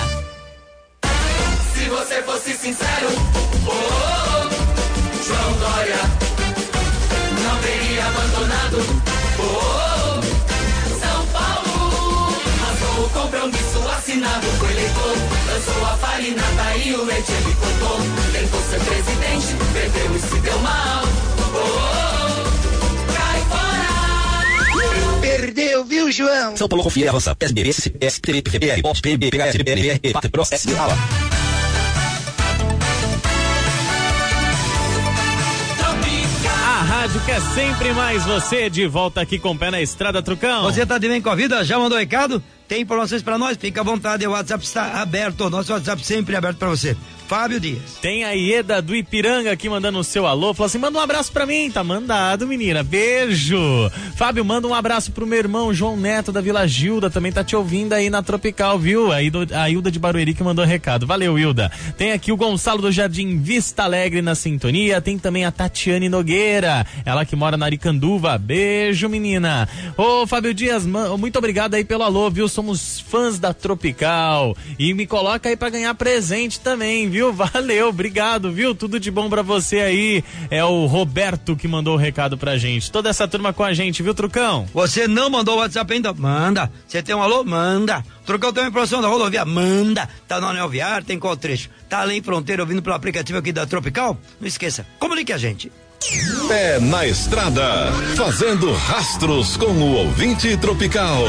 [1.73, 3.07] Se você fosse sincero,
[3.65, 5.95] oh, oh, oh, João Dória
[7.43, 8.77] não teria abandonado.
[9.39, 10.21] Oh, oh,
[10.99, 15.15] São Paulo rasgou o compromisso assinado com eleitor.
[15.63, 17.99] Sou a farinata e o leite ele cortou.
[18.33, 21.03] Tentou ser presidente, perdeu e se deu mal.
[21.53, 22.04] Oh, oh,
[25.45, 26.57] Perdeu, viu, João?
[26.57, 30.75] São Paulo confia Roça, PSB, SPS, PTB, PVBR, POP, PB, PHS, BNR, Pátria Pro, SD,
[30.75, 30.97] ALA.
[36.51, 40.63] A rádio quer sempre mais você de volta aqui com o pé na estrada, Trucão.
[40.63, 41.63] Você tá de bem com a vida?
[41.63, 42.41] Já mandou recado?
[42.67, 43.55] Tem informações pra nós?
[43.55, 45.41] Fica à vontade, o WhatsApp está aberto.
[45.41, 46.97] O nosso WhatsApp sempre aberto pra você.
[47.27, 47.97] Fábio Dias.
[48.01, 50.53] Tem a Ieda do Ipiranga aqui mandando o seu alô.
[50.53, 51.71] Falou assim: manda um abraço pra mim.
[51.71, 52.83] Tá mandado, menina.
[52.83, 53.57] Beijo.
[54.15, 57.09] Fábio, manda um abraço pro meu irmão João Neto da Vila Gilda.
[57.09, 59.11] Também tá te ouvindo aí na Tropical, viu?
[59.11, 61.07] A Hilda, a Hilda de Barueri que mandou recado.
[61.07, 61.71] Valeu, Hilda.
[61.97, 65.01] Tem aqui o Gonçalo do Jardim Vista Alegre na sintonia.
[65.01, 66.85] Tem também a Tatiane Nogueira.
[67.03, 68.37] Ela que mora na Aricanduva.
[68.37, 69.67] Beijo, menina.
[69.97, 72.47] Ô, Fábio Dias, muito obrigado aí pelo alô, viu?
[72.47, 74.55] Somos fãs da Tropical.
[74.77, 77.14] E me coloca aí pra ganhar presente também, viu?
[77.33, 78.75] Valeu, obrigado, viu?
[78.75, 80.23] Tudo de bom pra você aí.
[80.49, 82.91] É o Roberto que mandou o recado pra gente.
[82.91, 84.67] Toda essa turma com a gente, viu, Trucão?
[84.73, 86.13] Você não mandou o WhatsApp ainda?
[86.13, 86.71] Manda.
[86.87, 87.43] Você tem um alô?
[87.43, 88.03] Manda.
[88.25, 89.45] Trocou também informação da rodovia?
[89.45, 90.09] Manda.
[90.27, 91.05] Tá no anel viário?
[91.05, 91.69] Tem qual trecho?
[91.87, 94.17] Tá além fronteira ouvindo pelo aplicativo aqui da Tropical?
[94.39, 95.71] Não esqueça, comunique a gente.
[96.47, 101.23] Pé na estrada, fazendo rastros com o ouvinte tropical.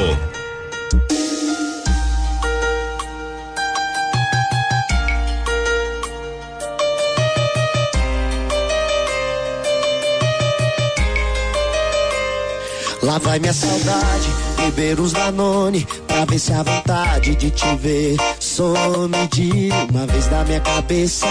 [13.07, 18.17] Lá vai minha saudade, beber uns Danone Pra ver se a vontade de te ver
[18.41, 21.27] some de uma vez da minha cabeça.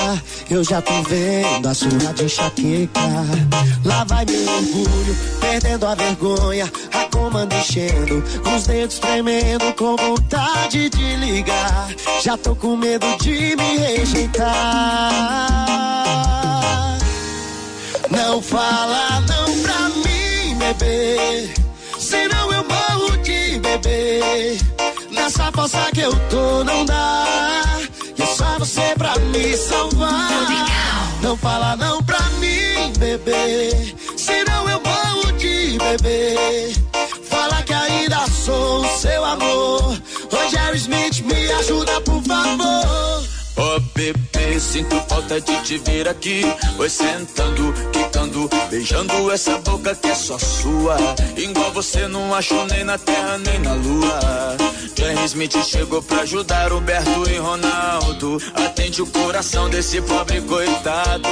[0.49, 3.01] Eu já tô vendo a surra de enxaqueca.
[3.83, 8.23] Lá vai meu orgulho, perdendo a vergonha A comanda enchendo,
[8.55, 11.89] os dedos tremendo Com vontade de ligar.
[12.23, 14.55] Já tô com medo de me rejeitar.
[18.09, 19.34] Não fala não
[25.11, 27.25] Nessa fossa que eu tô não dá.
[28.17, 30.29] E é só você pra me salvar.
[31.21, 33.95] Não fala não pra mim, bebê.
[34.17, 36.73] Senão eu morro de beber.
[37.29, 39.97] Fala que ainda sou o seu amor.
[40.31, 43.34] Rogério Smith, me ajuda, por favor.
[43.57, 46.41] Ó bebê, sinto falta de te ver aqui.
[46.77, 50.97] Oi, sentando, quicando, beijando essa boca que é só sua.
[51.37, 54.57] Igual você não achou nem na terra nem na lua.
[54.95, 58.41] Jerry Smith chegou pra ajudar Roberto e Ronaldo.
[58.55, 61.29] Atende o coração desse pobre coitado.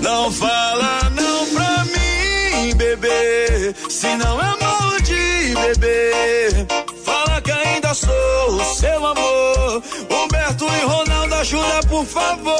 [0.00, 3.74] Não fala não pra mim, bebê.
[3.88, 6.89] Senão eu morro de bebê.
[8.00, 9.82] Sou o seu amor.
[10.10, 12.56] Humberto e Ronaldo, ajuda por favor.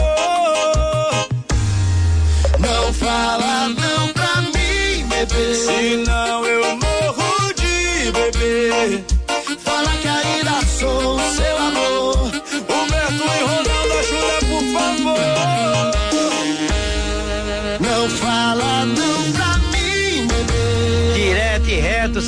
[2.59, 5.55] Não fala não pra mim, bebê.
[5.55, 9.03] Senão eu morro de bebê.
[9.64, 11.59] Fala que ainda sou o seu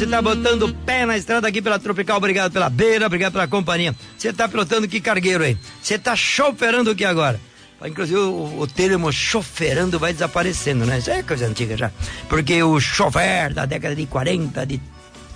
[0.03, 3.95] você tá botando pé na estrada aqui pela Tropical, obrigado pela beira, obrigado pela companhia.
[4.19, 5.57] Você tá pilotando que cargueiro aí?
[5.81, 7.41] Você tá choferando o que agora?
[7.85, 10.99] Inclusive o, o termo choferando vai desaparecendo, né?
[10.99, 11.93] Isso é coisa antiga já.
[12.29, 14.81] Porque o chofer da década de 40, de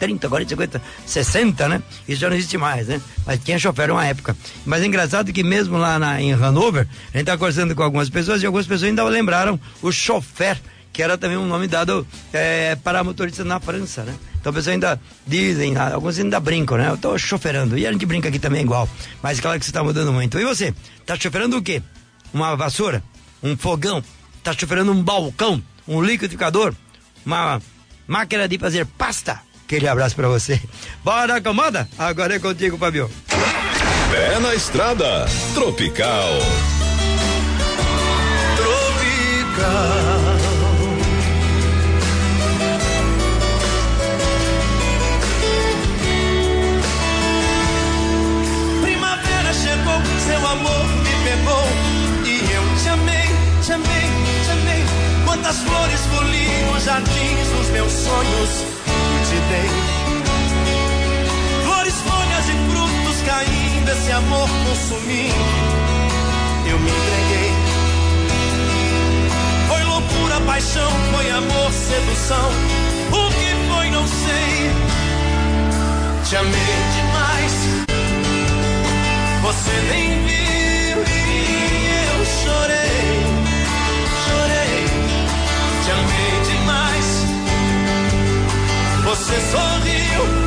[0.00, 1.82] 30, 40, 50, 60, né?
[2.08, 3.00] Isso já não existe mais, né?
[3.24, 4.36] Mas tinha chofer uma época.
[4.64, 8.10] Mas é engraçado que mesmo lá na, em Hanover, a gente tá conversando com algumas
[8.10, 10.60] pessoas e algumas pessoas ainda lembraram o chofer,
[10.92, 14.14] que era também um nome dado é, para motoristas na França, né?
[14.47, 16.88] Então pessoas ainda dizem, ah, alguns ainda brincam, né?
[16.88, 17.76] Eu tô choferando.
[17.76, 18.88] E a gente brinca aqui também igual.
[19.20, 20.38] Mas claro que você tá mudando muito.
[20.38, 20.72] E você?
[21.05, 21.82] Tá choferando o quê?
[22.32, 23.03] Uma vassoura?
[23.42, 24.01] Um fogão?
[24.44, 25.61] Tá choferando um balcão?
[25.88, 26.72] Um liquidificador?
[27.24, 27.61] Uma
[28.07, 29.40] máquina de fazer pasta?
[29.64, 30.62] Aquele abraço pra você.
[31.03, 31.88] Bora, acomoda?
[31.99, 33.11] Agora é contigo, Fabio.
[34.12, 36.38] Pé na estrada, tropical.
[38.57, 40.15] Tropical.
[55.47, 59.70] Quantas flores colhi jardins dos meus sonhos e te dei.
[61.62, 65.34] Flores, folhas e frutos caindo, esse amor consumindo.
[66.68, 67.53] Eu me entreguei.
[69.68, 72.51] Foi loucura, paixão, foi amor, sedução.
[73.12, 74.72] O que foi, não sei.
[76.28, 77.55] Te amei demais.
[79.42, 81.38] Você nem viu e
[82.09, 83.36] eu chorei,
[89.37, 90.45] Você sorriu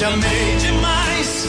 [0.00, 1.46] Te amei demais.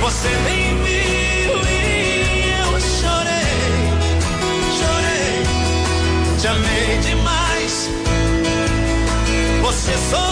[0.00, 3.54] Você nem viu e eu chorei,
[4.78, 6.38] chorei.
[6.40, 7.88] Te amei demais.
[9.62, 10.31] Você sorriu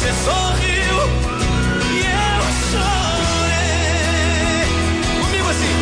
[0.00, 0.96] Você sorriu
[1.92, 2.40] e eu
[2.70, 3.60] chorei.
[5.20, 5.74] Comigo assim.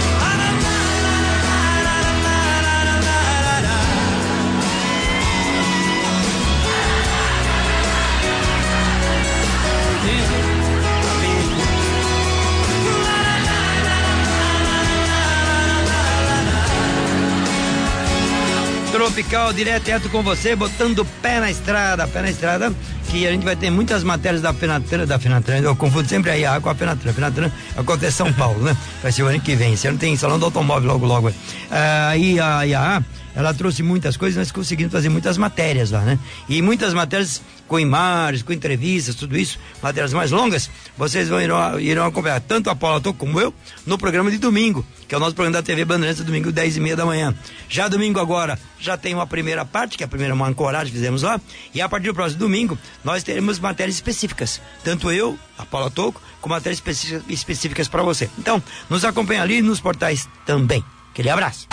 [18.90, 22.74] Tropical direto com você, botando pé na estrada, pé na estrada,
[23.08, 26.38] que a gente vai ter muitas matérias da Fenatran, da Fenatran, eu confundo sempre a
[26.38, 27.12] IA com a Fenatran.
[27.12, 28.76] Fenatran acontece em São Paulo, né?
[29.02, 29.72] Vai ser o ano que vem.
[29.72, 31.32] Esse ano tem salão do automóvel logo, logo.
[31.70, 33.02] Aí a IA,
[33.38, 36.18] ela trouxe muitas coisas, nós conseguimos fazer muitas matérias lá, né?
[36.48, 41.78] E muitas matérias com imagens, com entrevistas, tudo isso, matérias mais longas, vocês vão irão,
[41.78, 43.54] irão acompanhar tanto a Paula Toco como eu
[43.86, 46.80] no programa de domingo, que é o nosso programa da TV Bandeirantes, domingo 10 e
[46.80, 47.32] meia da manhã.
[47.68, 50.98] Já domingo agora, já tem uma primeira parte, que é a primeira uma ancoragem que
[50.98, 51.40] fizemos lá,
[51.72, 56.20] e a partir do próximo domingo, nós teremos matérias específicas, tanto eu, a Paula Toco,
[56.40, 56.82] com matérias
[57.28, 58.28] específicas, para você.
[58.36, 58.60] Então,
[58.90, 60.82] nos acompanha ali nos portais também.
[61.12, 61.68] Aquele abraço.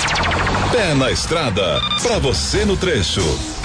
[0.76, 3.22] Pé na estrada, pra você no trecho.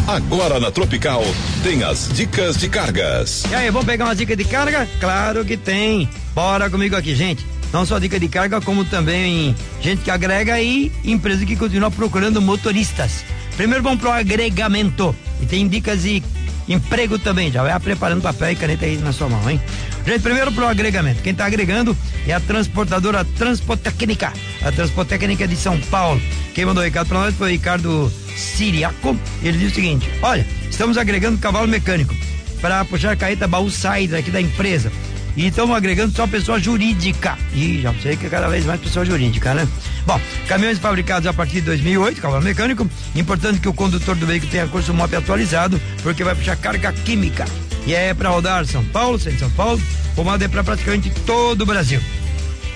[0.06, 1.24] Agora na Tropical
[1.60, 3.42] tem as dicas de cargas.
[3.50, 4.88] E aí, vamos pegar uma dica de carga?
[5.00, 6.08] Claro que tem.
[6.32, 7.44] Bora comigo aqui, gente.
[7.72, 12.40] Não só dica de carga, como também gente que agrega e empresa que continua procurando
[12.40, 13.24] motoristas.
[13.56, 15.12] Primeiro vamos pro agregamento.
[15.42, 16.22] E tem dicas de
[16.70, 17.50] emprego também.
[17.50, 19.60] Já vai preparando papel e caneta aí na sua mão, hein?
[20.06, 21.22] Gente, primeiro pro agregamento.
[21.22, 21.96] Quem tá agregando
[22.26, 24.32] é a transportadora Transportécnica.
[24.62, 26.20] A Transportécnica de São Paulo.
[26.54, 29.16] Quem mandou o recado pra nós foi o Ricardo Siriaco.
[29.42, 32.14] Ele diz o seguinte: olha, estamos agregando cavalo mecânico
[32.60, 34.90] para puxar a carreta baú Sider aqui da empresa.
[35.36, 37.38] E estamos agregando só pessoa jurídica.
[37.54, 39.66] E já sei que é cada vez mais pessoa jurídica, né?
[40.06, 42.88] Bom, caminhões fabricados a partir de 2008, cavalo mecânico.
[43.14, 47.44] Importante que o condutor do veículo tenha curso MOP atualizado, porque vai puxar carga química.
[47.86, 49.80] E é para rodar São Paulo, centro de São Paulo,
[50.14, 52.00] pomada é para praticamente todo o Brasil.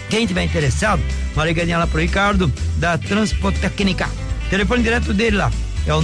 [0.09, 1.03] Quem tiver interessado,
[1.35, 4.09] uma ligadinha lá pro Ricardo, da Transportécnica.
[4.49, 5.51] Telefone direto dele lá,
[5.87, 6.01] é o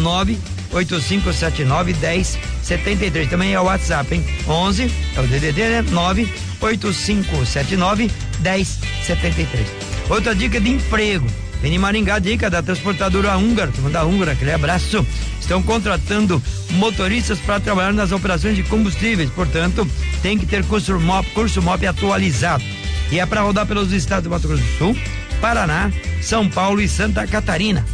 [0.72, 3.28] 98579 1073.
[3.28, 4.24] Também é o WhatsApp, hein?
[4.48, 5.82] 11, é o DDD, né?
[5.90, 8.10] 98579
[8.40, 9.66] 1073.
[10.08, 11.26] Outra dica de emprego.
[11.60, 15.06] Vem em Maringá, dica da transportadora húngara, turma da húngara, aquele abraço.
[15.38, 19.86] Estão contratando motoristas para trabalhar nas operações de combustíveis, portanto,
[20.22, 22.64] tem que ter curso MOP, curso MOP atualizado.
[23.10, 24.96] E é para rodar pelos estados do Mato Grosso do Sul,
[25.40, 25.90] Paraná,
[26.22, 27.84] São Paulo e Santa Catarina.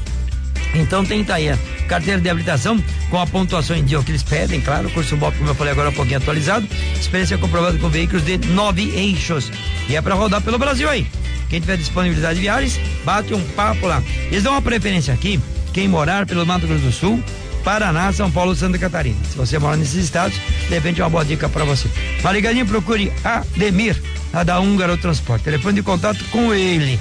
[0.77, 1.59] Então tenta aí a
[1.89, 5.51] carteira de habilitação com a pontuação em dia que eles pedem, claro, curso MOP, como
[5.51, 9.51] eu falei agora, um pouquinho atualizado, experiência comprovada com veículos de nove eixos.
[9.89, 11.07] E é para rodar pelo Brasil aí.
[11.49, 14.03] Quem tiver disponibilidade de viagens, bate um papo lá.
[14.31, 15.41] Eles dão uma preferência aqui,
[15.73, 17.23] quem morar pelo Mato Grosso do Sul,
[17.65, 19.17] Paraná, São Paulo Santa Catarina.
[19.31, 21.89] Se você mora nesses estados, de repente é uma boa dica para você.
[22.21, 24.01] Uma ligadinha, procure Ademir,
[24.33, 25.45] lá da Húngaro Transporte.
[25.45, 26.99] Telefone de contato com ele.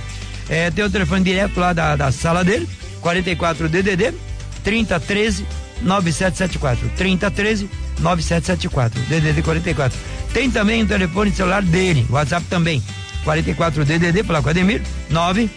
[0.50, 2.68] É, tem o telefone direto lá da, da sala dele,
[3.06, 4.16] 44 DDD
[4.64, 5.46] 3013
[5.84, 6.90] 9774.
[6.98, 9.00] 3013 9774.
[9.02, 10.00] DDD 44.
[10.34, 12.82] Tem também o telefone celular dele, WhatsApp também.
[13.24, 15.50] 44 DDD, o Ademir, 9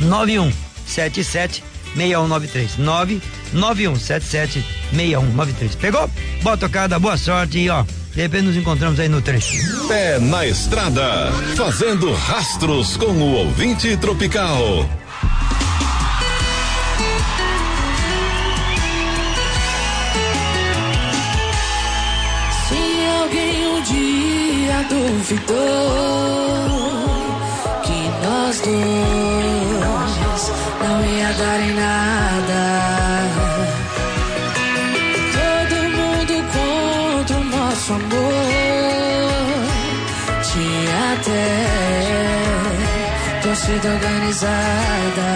[0.00, 0.52] 91
[0.84, 1.62] 77
[1.94, 2.78] 6193.
[2.78, 3.22] 9
[3.52, 5.74] 91 77 6193.
[5.76, 6.10] Pegou?
[6.42, 9.86] Boa tocada, boa sorte e ó, De repente nos encontramos aí no trecho.
[9.86, 14.88] Pé na estrada, fazendo rastros com o ouvinte tropical.
[23.94, 25.54] Dia duvidou
[27.82, 30.42] que nós dois
[30.82, 32.62] não ia dar em nada,
[35.38, 38.44] todo mundo contra o nosso amor,
[40.42, 41.48] tinha até
[43.42, 45.28] torcida organizada.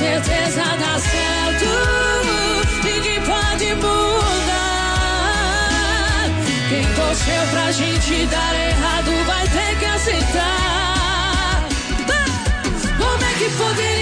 [0.00, 1.68] Certeza dá certo.
[2.82, 4.30] Ninguém pode mudar.
[6.70, 11.68] Quem torceu pra gente dar errado vai ter que aceitar.
[12.98, 13.99] Como é que poderia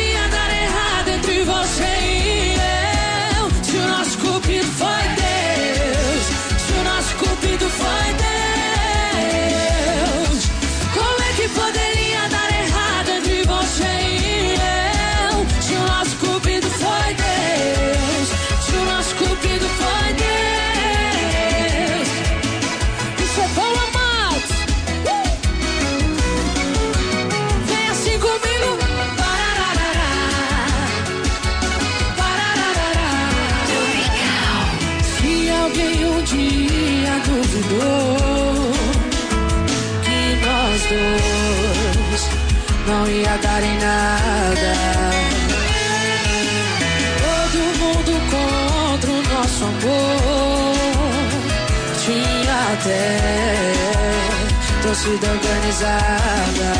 [54.88, 56.72] torcida organizada.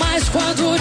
[0.00, 0.75] Mas quando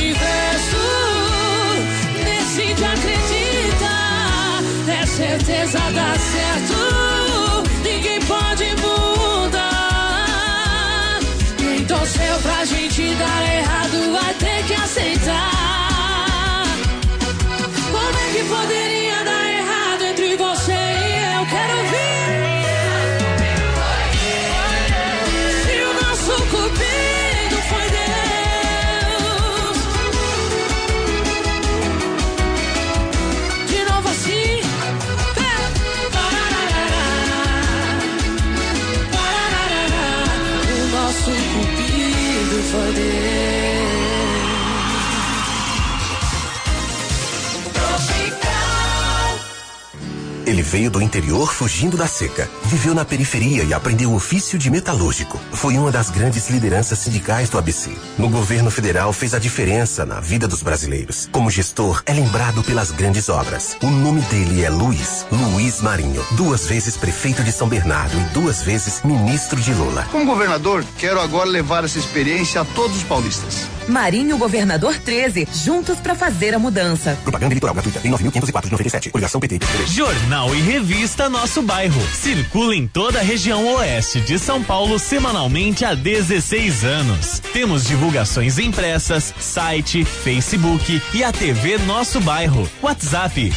[50.66, 52.50] veio do interior fugindo da seca.
[52.66, 55.40] Viveu na periferia e aprendeu o ofício de metalúrgico.
[55.54, 57.92] Foi uma das grandes lideranças sindicais do ABC.
[58.18, 61.30] No governo federal fez a diferença na vida dos brasileiros.
[61.32, 63.78] Como gestor, é lembrado pelas grandes obras.
[63.82, 66.26] O nome dele é Luiz, Luiz Marinho.
[66.32, 70.08] Duas vezes prefeito de São Bernardo e duas vezes ministro de Lula.
[70.12, 73.68] Como governador, quero agora levar essa experiência a todos os paulistas.
[73.88, 77.18] Marinho Governador 13, juntos pra fazer a mudança.
[77.24, 79.10] Propaganda eleitoral gratuita em 9.504 de 97.
[79.10, 79.60] Obrigação PT.
[79.88, 82.02] Jornal e revista Nosso Bairro.
[82.14, 87.42] Circula em toda a região oeste de São Paulo semanalmente há 16 anos.
[87.52, 92.70] Temos divulgações impressas, site, Facebook e a TV Nosso Bairro.
[92.82, 93.52] WhatsApp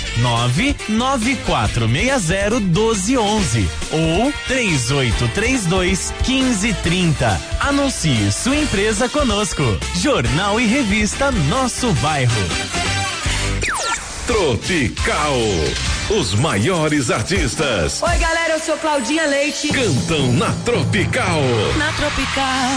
[0.88, 7.40] 994601211 ou 3832 1530.
[7.60, 9.62] Anuncie sua empresa conosco.
[10.00, 12.87] Jornal e revista Nosso Bairro.
[14.28, 15.36] Tropical.
[16.10, 19.68] Os maiores artistas Oi, galera, eu sou Claudinha Leite.
[19.68, 21.40] cantam na Tropical.
[21.78, 22.68] Na Tropical.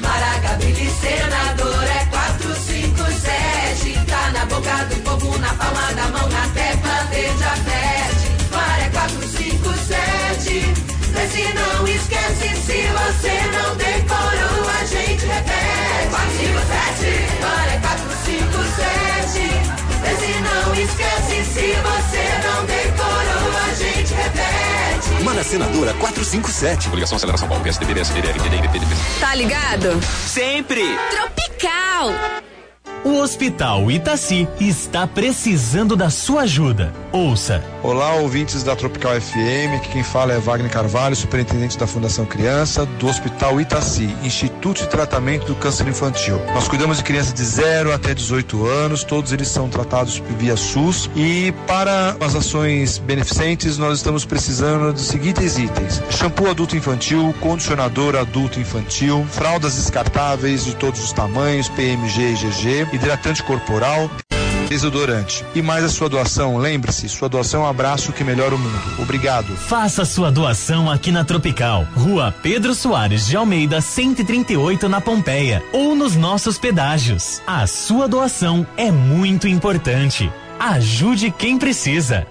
[0.00, 4.06] Maracabili senador é 457.
[4.06, 8.30] Tá na boca do povo, na palma da mão, na tecla veja fete.
[8.50, 10.72] Mar é 457.
[11.12, 16.08] Vê se não esquece, se você não decorou, a gente repete.
[16.08, 17.37] 457.
[25.24, 26.88] Mana Senadora 457.
[26.88, 28.94] Coligação Aceleração Paulo, PSDB, PSDB, PDB.
[29.20, 30.00] Tá ligado?
[30.26, 30.82] Sempre.
[31.10, 32.12] Tropical.
[33.04, 36.92] O Hospital Itaci está precisando da sua ajuda.
[37.12, 37.62] Ouça.
[37.82, 39.76] Olá, ouvintes da Tropical FM.
[39.76, 44.80] Aqui quem fala é Wagner Carvalho, superintendente da Fundação Criança, do Hospital Itaci, Instituto Instituto
[44.80, 46.36] de Tratamento do Câncer Infantil.
[46.52, 51.08] Nós cuidamos de crianças de 0 até 18 anos, todos eles são tratados via SUS.
[51.14, 58.16] E para as ações beneficentes nós estamos precisando dos seguintes itens: shampoo adulto infantil, condicionador
[58.16, 64.10] adulto infantil, fraldas descartáveis de todos os tamanhos, PMG e GG, hidratante corporal,
[64.68, 65.44] desodorante.
[65.54, 68.80] E mais a sua doação, lembre-se, sua doação é um abraço que melhora o mundo.
[68.98, 69.56] Obrigado.
[69.56, 75.94] Faça sua doação aqui na Tropical, Rua Pedro Soares de Almeida, 138 na Pompeia, ou
[75.94, 77.42] nos nossos pedágios.
[77.46, 80.30] A sua doação é muito importante.
[80.58, 82.26] Ajude quem precisa.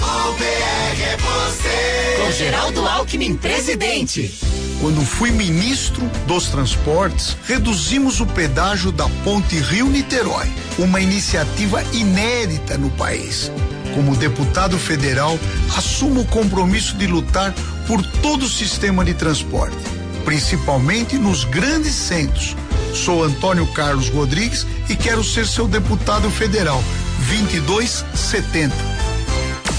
[0.00, 2.11] O BR é você.
[2.22, 4.32] Com Geraldo Alckmin, presidente.
[4.80, 10.48] Quando fui ministro dos transportes, reduzimos o pedágio da Ponte Rio-Niterói,
[10.78, 13.50] uma iniciativa inédita no país.
[13.92, 15.36] Como deputado federal,
[15.76, 17.52] assumo o compromisso de lutar
[17.88, 19.76] por todo o sistema de transporte,
[20.24, 22.54] principalmente nos grandes centros.
[22.94, 26.84] Sou Antônio Carlos Rodrigues e quero ser seu deputado federal.
[27.28, 29.11] 2270.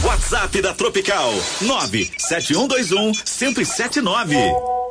[0.04, 4.83] WhatsApp da Tropical 97121 1079.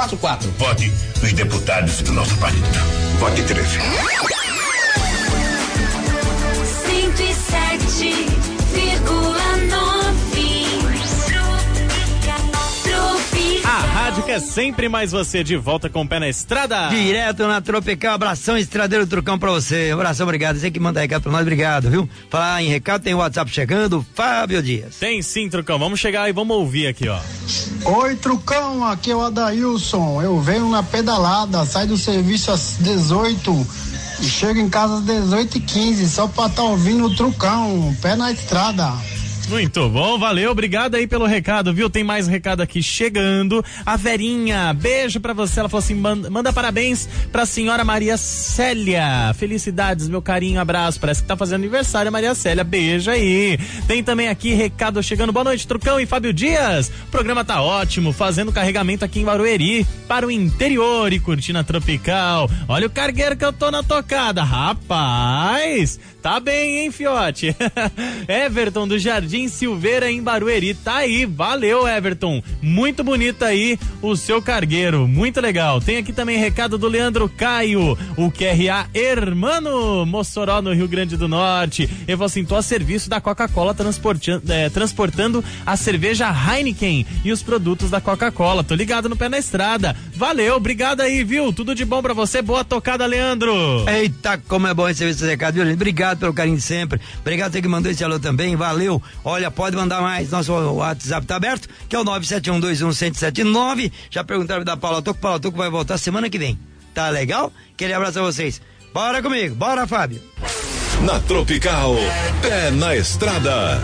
[0.09, 0.51] 13644.
[0.59, 2.67] Vote nos deputados do nosso partido.
[3.19, 3.63] Vote 13.
[3.63, 3.83] 107,9
[13.65, 16.89] A rádio que é sempre mais você, de volta com o pé na estrada.
[16.89, 19.91] Direto na Tropical, abração estradeiro trucão pra você.
[19.93, 20.59] Abração, obrigado.
[20.59, 22.09] Você que manda recado pra nós, obrigado, viu?
[22.29, 24.97] Falar em recado, tem o WhatsApp chegando, Fábio Dias.
[24.97, 25.79] Tem sim, trucão.
[25.79, 27.19] Vamos chegar e vamos ouvir aqui, ó.
[27.85, 30.23] Oi, Trucão, aqui é o Adailson.
[30.23, 33.67] Eu venho na pedalada, saio do serviço às 18
[34.21, 37.97] e chego em casa às 18 e 15 só pra estar tá ouvindo o Trucão,
[38.01, 38.93] pé na estrada.
[39.53, 41.91] Muito bom, valeu, obrigado aí pelo recado, viu?
[41.91, 43.63] Tem mais recado aqui chegando.
[43.85, 45.61] A Verinha, beijo pra você.
[45.61, 49.35] Ela falou assim: manda, manda parabéns pra senhora Maria Célia.
[49.35, 50.99] Felicidades, meu carinho, abraço.
[50.99, 52.65] Parece que tá fazendo aniversário, Maria Célia.
[52.65, 53.59] Beijo aí.
[53.87, 55.35] Tem também aqui recado chegando.
[55.35, 56.89] Boa noite, Trucão e Fábio Dias.
[56.89, 61.63] O programa tá ótimo, fazendo carregamento aqui em Barueri para o interior e curtindo a
[61.63, 62.49] tropical.
[62.67, 66.01] Olha o cargueiro que eu tô na tocada, rapaz.
[66.23, 67.55] Tá bem, hein, fiote?
[68.29, 70.73] Everton do Jardim Silveira em Barueri.
[70.73, 72.41] Tá aí, valeu, Everton.
[72.63, 75.81] Muito bonito aí o seu cargueiro, muito legal.
[75.81, 81.27] Tem aqui também recado do Leandro Caio, o QRA Hermano Mossoró no Rio Grande do
[81.27, 81.91] Norte.
[82.49, 88.01] Tô a serviço da Coca-Cola transportando, é, transportando a cerveja Heineken e os produtos da
[88.01, 88.63] Coca-Cola.
[88.63, 89.97] Tô ligado no pé na estrada.
[90.15, 91.53] Valeu, obrigado aí, viu?
[91.53, 92.41] Tudo de bom pra você.
[92.43, 93.53] Boa tocada, Leandro.
[93.89, 95.73] Eita, como é bom esse recado, viu?
[95.73, 97.01] Obrigado pelo carinho de sempre.
[97.21, 98.57] Obrigado a você que mandou esse alô também.
[98.57, 99.03] Valeu.
[99.25, 100.31] Olha, pode mandar mais.
[100.31, 103.93] Nosso WhatsApp tá aberto, que é o 971211079.
[104.11, 105.21] Já perguntaram da Paula Toco.
[105.21, 106.59] Paula Toco vai voltar semana que vem.
[106.95, 107.53] Tá legal?
[107.75, 108.61] Aquele abraço a vocês.
[108.93, 109.55] Bora comigo.
[109.55, 110.21] Bora, Fábio.
[111.03, 111.97] Na Tropical,
[112.43, 113.81] pé na estrada.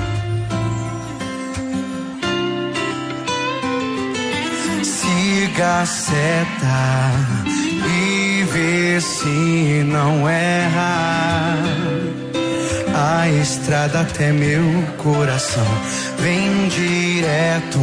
[4.85, 7.13] Siga a seta
[7.87, 11.88] e vê se não erra.
[13.01, 14.65] A estrada até meu
[14.97, 15.65] coração
[16.19, 17.79] vem direto.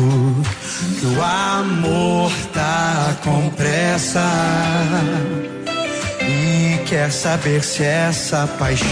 [1.00, 4.30] Que o amor tá com pressa
[6.22, 8.90] e quer saber se essa paixão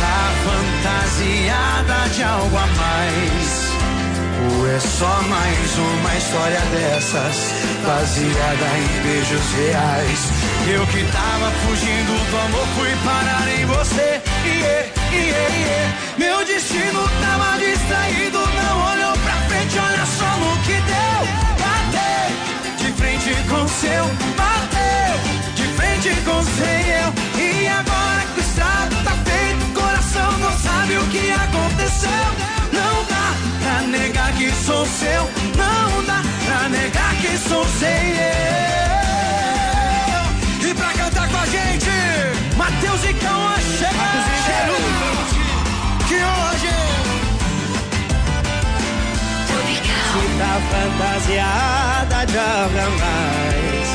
[0.00, 3.59] tá fantasiada de algo a mais.
[4.42, 7.36] Ou é só mais uma história dessas,
[7.86, 10.20] baseada em beijos reais?
[10.72, 14.20] Eu que tava fugindo do amor, fui parar em você.
[16.16, 21.20] Meu destino tava distraído, não olhou pra frente, olha só no que deu.
[21.60, 22.30] Bateu
[22.78, 24.04] de frente com seu,
[24.36, 25.18] bateu
[25.54, 27.12] de frente com seu.
[27.42, 32.59] E agora que o estrago tá feito, o coração não sabe o que aconteceu
[34.70, 35.22] sou seu.
[35.56, 38.70] Não dá pra negar que sou sem eu.
[40.68, 41.90] E pra cantar com a gente,
[42.56, 44.30] Matheus e Cauã chegando.
[46.06, 46.74] Que hoje
[50.12, 53.88] se tá fantasiada de algo mais.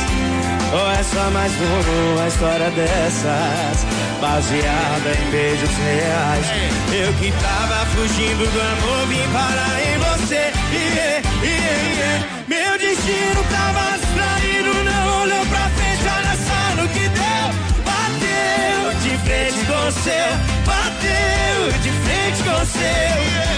[0.73, 6.45] Ou é só mais uma história dessas Baseada em beijos reais.
[6.91, 10.53] Eu que tava fugindo do amor Vim parar em você.
[10.71, 12.25] Yeah, yeah, yeah.
[12.47, 17.47] Meu destino tava distraído Não olhou pra frente, olha só no que deu.
[17.85, 20.29] Bateu de frente com o seu
[20.65, 23.15] Bateu de frente com o seu.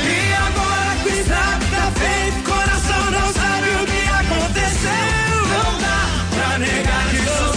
[0.10, 5.38] E agora que o estrago tá feito Coração não sabe o que aconteceu.
[5.54, 6.00] Não dá
[6.36, 7.57] pra negar que sou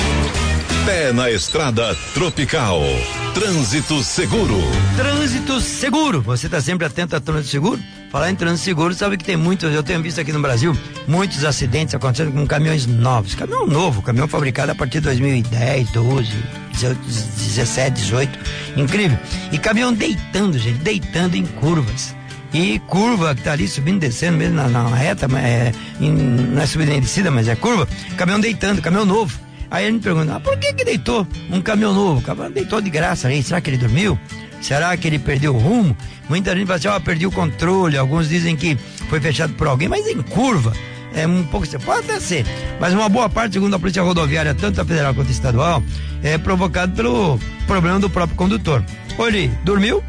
[0.85, 2.81] Pé na estrada tropical.
[3.35, 4.57] Trânsito seguro.
[4.97, 6.21] Trânsito seguro.
[6.21, 7.79] Você está sempre atento a trânsito seguro?
[8.09, 10.75] Falar em trânsito seguro, sabe que tem muitos, eu tenho visto aqui no Brasil,
[11.07, 13.35] muitos acidentes acontecendo com caminhões novos.
[13.35, 16.31] Caminhão novo, caminhão fabricado a partir de 2010, 12,
[16.71, 18.39] 17, 18.
[18.75, 19.19] Incrível.
[19.51, 22.15] E caminhão deitando, gente, deitando em curvas.
[22.53, 25.71] E curva que tá ali subindo, descendo mesmo na, na reta, é,
[26.01, 27.87] em, não é subida nem descida, mas é curva.
[28.17, 29.50] Caminhão deitando, caminhão novo.
[29.71, 32.21] Aí a gente pergunta, ah, por que que deitou um caminhão novo?
[32.29, 34.19] O deitou de graça aí, será que ele dormiu?
[34.61, 35.95] Será que ele perdeu o rumo?
[36.27, 38.77] Muita gente fala assim, ó, oh, perdi o controle, alguns dizem que
[39.09, 40.73] foi fechado por alguém, mas em curva.
[41.13, 42.45] É um pouco, pode até ser,
[42.79, 45.83] mas uma boa parte, segundo a Polícia Rodoviária, tanto a federal quanto a estadual,
[46.23, 48.83] é provocado pelo problema do próprio condutor.
[49.17, 50.01] Ou ele dormiu,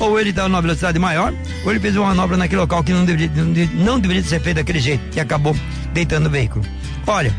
[0.00, 1.32] ou ele estava numa velocidade maior,
[1.64, 3.30] ou ele fez uma manobra naquele local que não deveria,
[3.74, 5.54] não deveria ser feito daquele jeito e acabou
[5.92, 6.64] deitando o veículo.
[7.06, 7.32] Olha,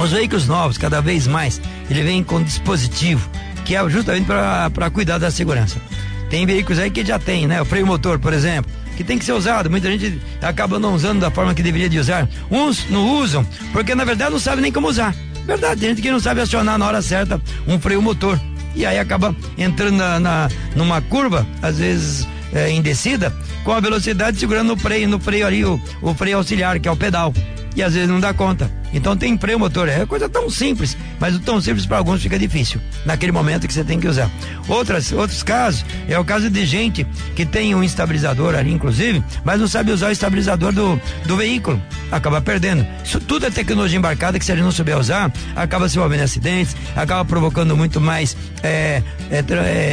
[0.00, 3.28] os veículos novos, cada vez mais, ele vem com dispositivo
[3.70, 5.80] que é justamente para cuidar da segurança.
[6.28, 7.62] Tem veículos aí que já tem, né?
[7.62, 9.70] O freio motor, por exemplo, que tem que ser usado.
[9.70, 12.28] Muita gente acaba não usando da forma que deveria de usar.
[12.50, 15.14] Uns não usam, porque na verdade não sabe nem como usar.
[15.46, 18.40] Verdade, tem gente que não sabe acionar na hora certa um freio motor.
[18.74, 23.32] E aí acaba entrando na, na numa curva, às vezes é, em descida,
[23.62, 26.90] com a velocidade segurando no freio, no freio ali, o, o freio auxiliar, que é
[26.90, 27.32] o pedal.
[27.76, 28.70] E às vezes não dá conta.
[28.92, 32.38] Então tem freio motor, é coisa tão simples, mas o tão simples para alguns fica
[32.38, 34.28] difícil, naquele momento que você tem que usar.
[34.68, 37.06] Outras, outros casos, é o caso de gente
[37.36, 41.80] que tem um estabilizador ali, inclusive, mas não sabe usar o estabilizador do, do veículo,
[42.10, 42.84] acaba perdendo.
[43.04, 46.24] Isso tudo é tecnologia embarcada que se ele não souber usar, acaba se envolvendo em
[46.24, 49.44] acidentes, acaba provocando muito mais é, é,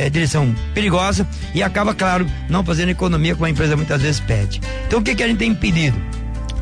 [0.06, 4.60] é, direção perigosa e acaba, claro, não fazendo economia como a empresa muitas vezes pede.
[4.88, 6.02] Então o que, que a gente tem pedido?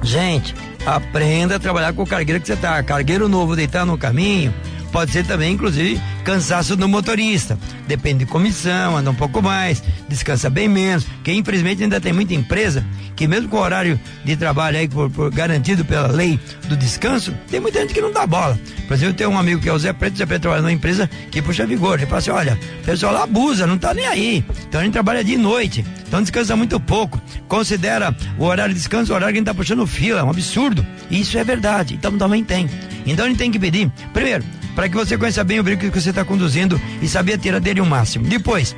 [0.03, 0.53] Gente,
[0.85, 2.81] aprenda a trabalhar com o cargueiro que você tá.
[2.83, 4.53] Cargueiro novo deitar no caminho,
[4.91, 7.57] pode ser também, inclusive, cansaço do motorista.
[7.87, 11.05] Depende de comissão, anda um pouco mais, descansa bem menos.
[11.05, 12.83] Porque infelizmente ainda tem muita empresa
[13.15, 17.33] que mesmo com o horário de trabalho aí por, por garantido pela lei do descanso,
[17.49, 18.59] tem muita gente que não dá bola.
[18.87, 20.71] Por exemplo, eu tenho um amigo que é o Zé Preto, Zé Preto trabalha numa
[20.71, 21.99] empresa que puxa vigor.
[21.99, 24.43] Ele fala assim, olha, o pessoal lá abusa, não tá nem aí.
[24.67, 27.21] Então a gente trabalha de noite, então descansa muito pouco.
[27.47, 30.29] Considera o horário de descanso o horário que a gente tá puxando fila, é um
[30.31, 30.85] absurdo.
[31.09, 32.67] Isso é verdade, então também tem.
[33.05, 34.43] Então a gente tem que pedir, primeiro,
[34.75, 37.81] para que você conheça bem o veículo que você está conduzindo e saber tirar dele
[37.81, 38.25] o máximo.
[38.25, 38.75] Depois,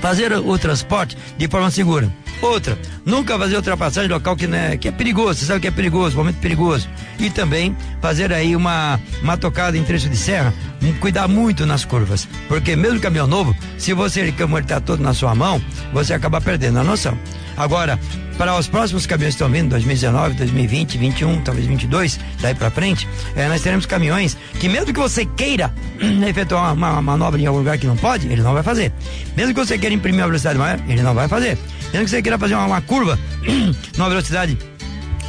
[0.00, 2.12] fazer o transporte de forma segura.
[2.42, 6.16] Outra, nunca fazer ultrapassagem local que, né, que é perigoso, você sabe que é perigoso,
[6.16, 6.88] momento perigoso.
[7.18, 10.54] E também fazer aí uma, uma tocada em trecho de serra,
[11.00, 12.28] cuidar muito nas curvas.
[12.48, 15.60] Porque mesmo caminhão novo, se você está todo na sua mão,
[15.92, 17.16] você acaba perdendo a noção.
[17.56, 17.98] Agora,
[18.38, 23.06] para os próximos caminhões que estão vindo, 2019, 2020, 21, talvez 22, daí para frente,
[23.36, 25.70] eh, nós teremos caminhões que mesmo que você queira
[26.26, 28.92] efetuar uma, uma manobra em algum lugar que não pode, ele não vai fazer.
[29.36, 31.58] Mesmo que você queira imprimir uma velocidade maior, ele não vai fazer.
[31.92, 33.18] Mesmo que você queira fazer uma, uma curva
[33.98, 34.56] numa velocidade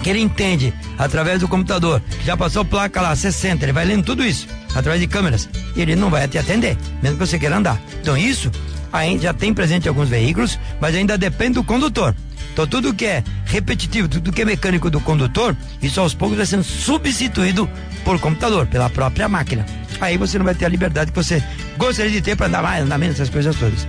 [0.02, 4.06] que ele entende através do computador, que já passou placa lá, 60, ele vai lendo
[4.06, 7.58] tudo isso através de câmeras, e ele não vai te atender, mesmo que você queira
[7.58, 7.80] andar.
[8.02, 8.52] Então isso
[8.92, 12.16] ainda já tem presente em alguns veículos, mas ainda depende do condutor.
[12.54, 16.46] Então tudo que é repetitivo, tudo que é mecânico do condutor, isso aos poucos vai
[16.46, 17.70] sendo substituído
[18.04, 19.66] por computador, pela própria máquina.
[20.00, 21.44] Aí você não vai ter a liberdade que você
[21.78, 23.88] gostaria de ter para andar mais, andar menos, essas coisas todas.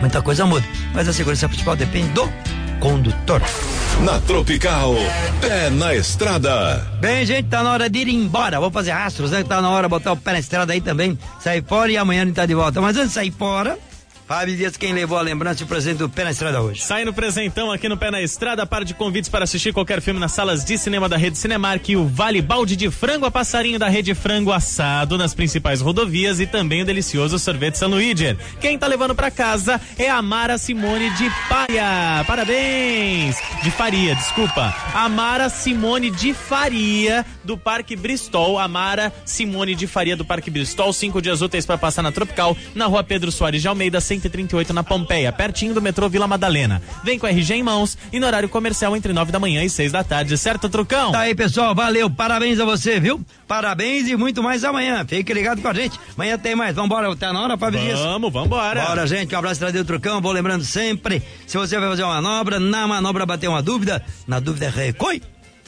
[0.00, 0.64] Muita coisa muda,
[0.94, 2.30] mas a segurança principal depende do
[2.80, 3.42] condutor.
[4.04, 4.94] Na Tropical,
[5.40, 6.76] pé na estrada.
[7.00, 8.58] Bem, gente, tá na hora de ir embora.
[8.58, 9.44] Vou fazer rastros, né?
[9.44, 11.18] Tá na hora de botar o pé na estrada aí também.
[11.40, 12.80] Sair fora e amanhã a gente tá de volta.
[12.80, 13.78] Mas antes de sair fora,
[14.30, 16.80] Fábio Dias, quem levou a lembrança e o presente do Pé na Estrada hoje?
[16.80, 20.20] Sai no presentão aqui no Pé na Estrada, par de convites para assistir qualquer filme
[20.20, 23.76] nas salas de cinema da Rede Cinemark e o Vale Balde de Frango a Passarinho
[23.76, 28.38] da Rede Frango Assado nas principais rodovias e também o delicioso sorvete San Luigi.
[28.60, 32.22] Quem tá levando para casa é a Mara Simone de Paia.
[32.24, 33.36] Parabéns!
[33.64, 34.72] De Faria, desculpa.
[34.94, 38.60] Amara Simone de Faria do Parque Bristol.
[38.60, 40.92] Amara Simone de Faria do Parque Bristol.
[40.92, 44.82] Cinco dias úteis para passar na Tropical, na rua Pedro Soares de Almeida, 138 na
[44.84, 46.82] Pompeia, pertinho do metrô Vila Madalena.
[47.02, 49.70] Vem com a RG em mãos e no horário comercial entre nove da manhã e
[49.70, 51.12] seis da tarde, certo, Trucão?
[51.12, 53.20] Tá aí, pessoal, valeu, parabéns a você, viu?
[53.48, 55.04] Parabéns e muito mais amanhã.
[55.06, 55.98] Fique ligado com a gente.
[56.14, 56.74] Amanhã tem mais.
[56.74, 57.98] Vambora, tá na hora, Fábio Dias?
[57.98, 58.84] Vamos, vambora.
[58.84, 59.34] Bora, gente.
[59.34, 60.20] Um abraço, Tradeiro Trucão.
[60.20, 64.38] Vou lembrando sempre, se você vai fazer uma manobra, na manobra bater uma dúvida, na
[64.38, 65.20] dúvida recoi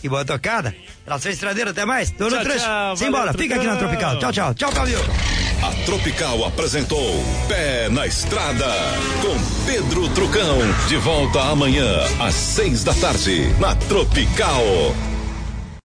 [0.02, 0.74] e boa tocada.
[1.04, 2.10] Tração Estradeira, até mais.
[2.10, 2.64] Tô no Tchau, trecho.
[2.64, 2.96] tchau.
[2.96, 3.76] Simbora, fica aqui na.
[3.76, 4.18] Tropical.
[4.18, 4.54] Tchau, tchau.
[4.54, 5.41] Tchau, Calil.
[5.62, 8.66] A Tropical apresentou Pé na Estrada
[9.20, 10.58] com Pedro Trucão.
[10.88, 11.86] De volta amanhã
[12.18, 14.60] às seis da tarde na Tropical.